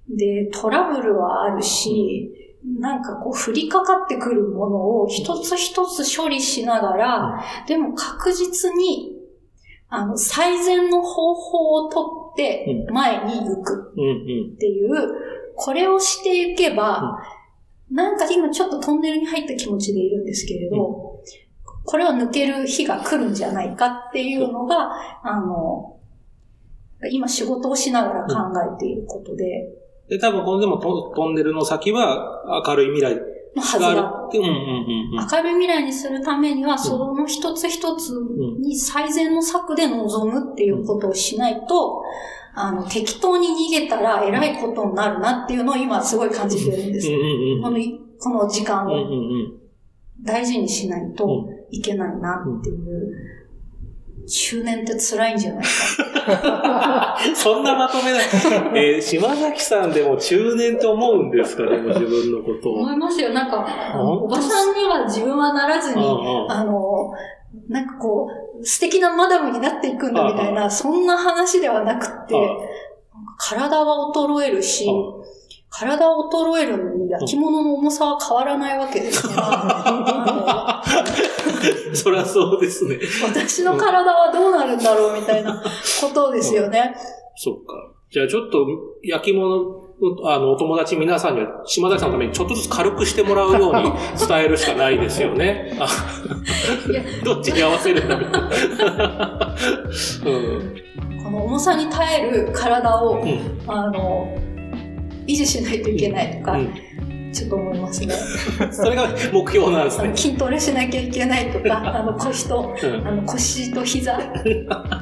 [0.08, 2.32] で、トラブルはあるし、
[2.78, 9.16] なんかこう降りかかってくるものを一つ一つ処理しながら、でも確実に、
[9.88, 14.92] あの、最善の方法をとって前に行くっていう、
[15.56, 17.18] これをしていけば、
[17.90, 21.22] なんか今ちょっとトンネルに入った気持ちでいるんですけれど、
[21.84, 24.92] これを抜ける日が来るんじゃないかっていうのが、
[25.22, 25.98] あの、
[27.10, 29.68] 今仕事をしながら考えていることで、
[30.08, 33.20] で、多分このでもトンネルの先は明るい未来
[33.54, 33.88] のはずだ。
[33.88, 34.98] うんうんうん
[35.30, 38.10] 明るい未来にするためには、その一つ一つ
[38.60, 42.02] に最善の策で臨むっていうことをしないと、
[42.54, 47.08] あの、適当に逃げたら偉いことになるなっていうのを今すごい感じてるんです。
[47.62, 47.78] この、
[48.18, 48.90] この時間を
[50.24, 53.38] 大事にしないといけないなっていう。
[54.28, 55.68] 中年って辛いんじゃないか。
[57.34, 58.22] そんなまとめない。
[58.74, 62.74] えー、島崎さんでも中年って思うんですかでも 自分のことを。
[62.80, 63.30] 思いますよ。
[63.30, 63.66] なんか、
[63.98, 66.02] おばさんには自分はならずに、
[66.48, 67.12] あの、
[67.68, 68.28] なんかこ
[68.60, 72.34] う、素敵なマダムになっていくんだみたいな、そんな話ではなくて、
[73.38, 74.86] 体は衰えるし、
[75.70, 80.82] 体を衰えるのに焼き物の重さは変わらないわけですから。
[81.92, 82.98] そりゃそうですね。
[83.22, 86.94] 私の体はどうなるんだろうみたいなことですよね。
[87.36, 87.92] そっか。
[88.10, 88.66] じゃあちょっと
[89.02, 89.84] 焼き物、
[90.24, 93.92] あの、お友達皆さんには島崎さんのためにちょっとずつ軽くしてもらうように
[94.26, 95.78] 伝えるしかないですよね。
[97.24, 98.30] どっちに合わせるんだろう。
[100.24, 100.32] う
[101.20, 104.47] ん、この重さに耐える体を、うん、あの、
[105.28, 106.74] 維持しないといけないとか、うん
[107.32, 108.14] ちょっと思いますね。
[108.72, 110.16] それが目標なんですね。
[110.16, 114.18] 筋トレしなきゃいけないとか、 あの腰と、うん、あの腰と膝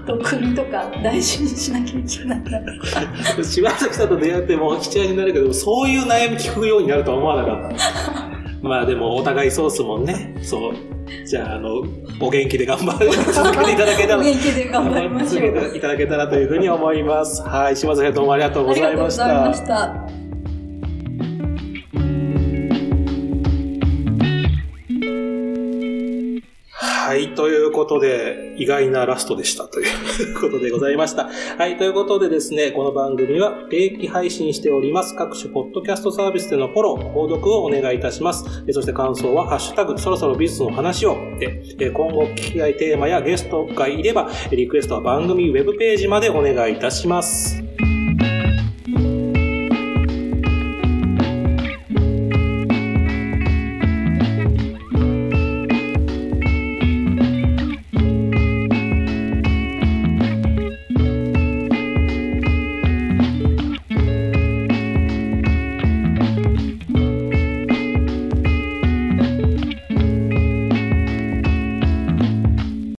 [0.06, 3.44] と 首とか大事にしなきゃいけないなとか。
[3.44, 8.35] 柴崎さんと出会ってもう七年になるけど、そういう悩み聞くようになるとは思わなかった。
[8.66, 10.34] まあでもお互いそうっすもんね。
[10.42, 10.72] そう。
[11.24, 11.82] じゃあ、あの、
[12.20, 15.28] お元気で頑張る、 続けていただけたら、お元気で頑張りましょう。
[15.28, 17.42] 続けていただけたらというふうに思います。
[17.42, 19.24] はい、島崎さんどうもありがとうございました。
[19.24, 20.25] ありがとうございました。
[27.06, 31.30] はい、ということで、意外なラストでしたということでございました。
[31.56, 35.14] はい、ということでですね、この番組は定期配信しております。
[35.14, 38.44] 各種ポッドキャストサービスでのフォロー、購読をお願いいたします。
[38.72, 41.16] そして感想は、ハッシュタグ、そろそろ美術の話を。
[41.38, 47.62] で、今後聞きたいテーマやゲストがいれば、リクエストは番組ウェブページまでお願いいたします。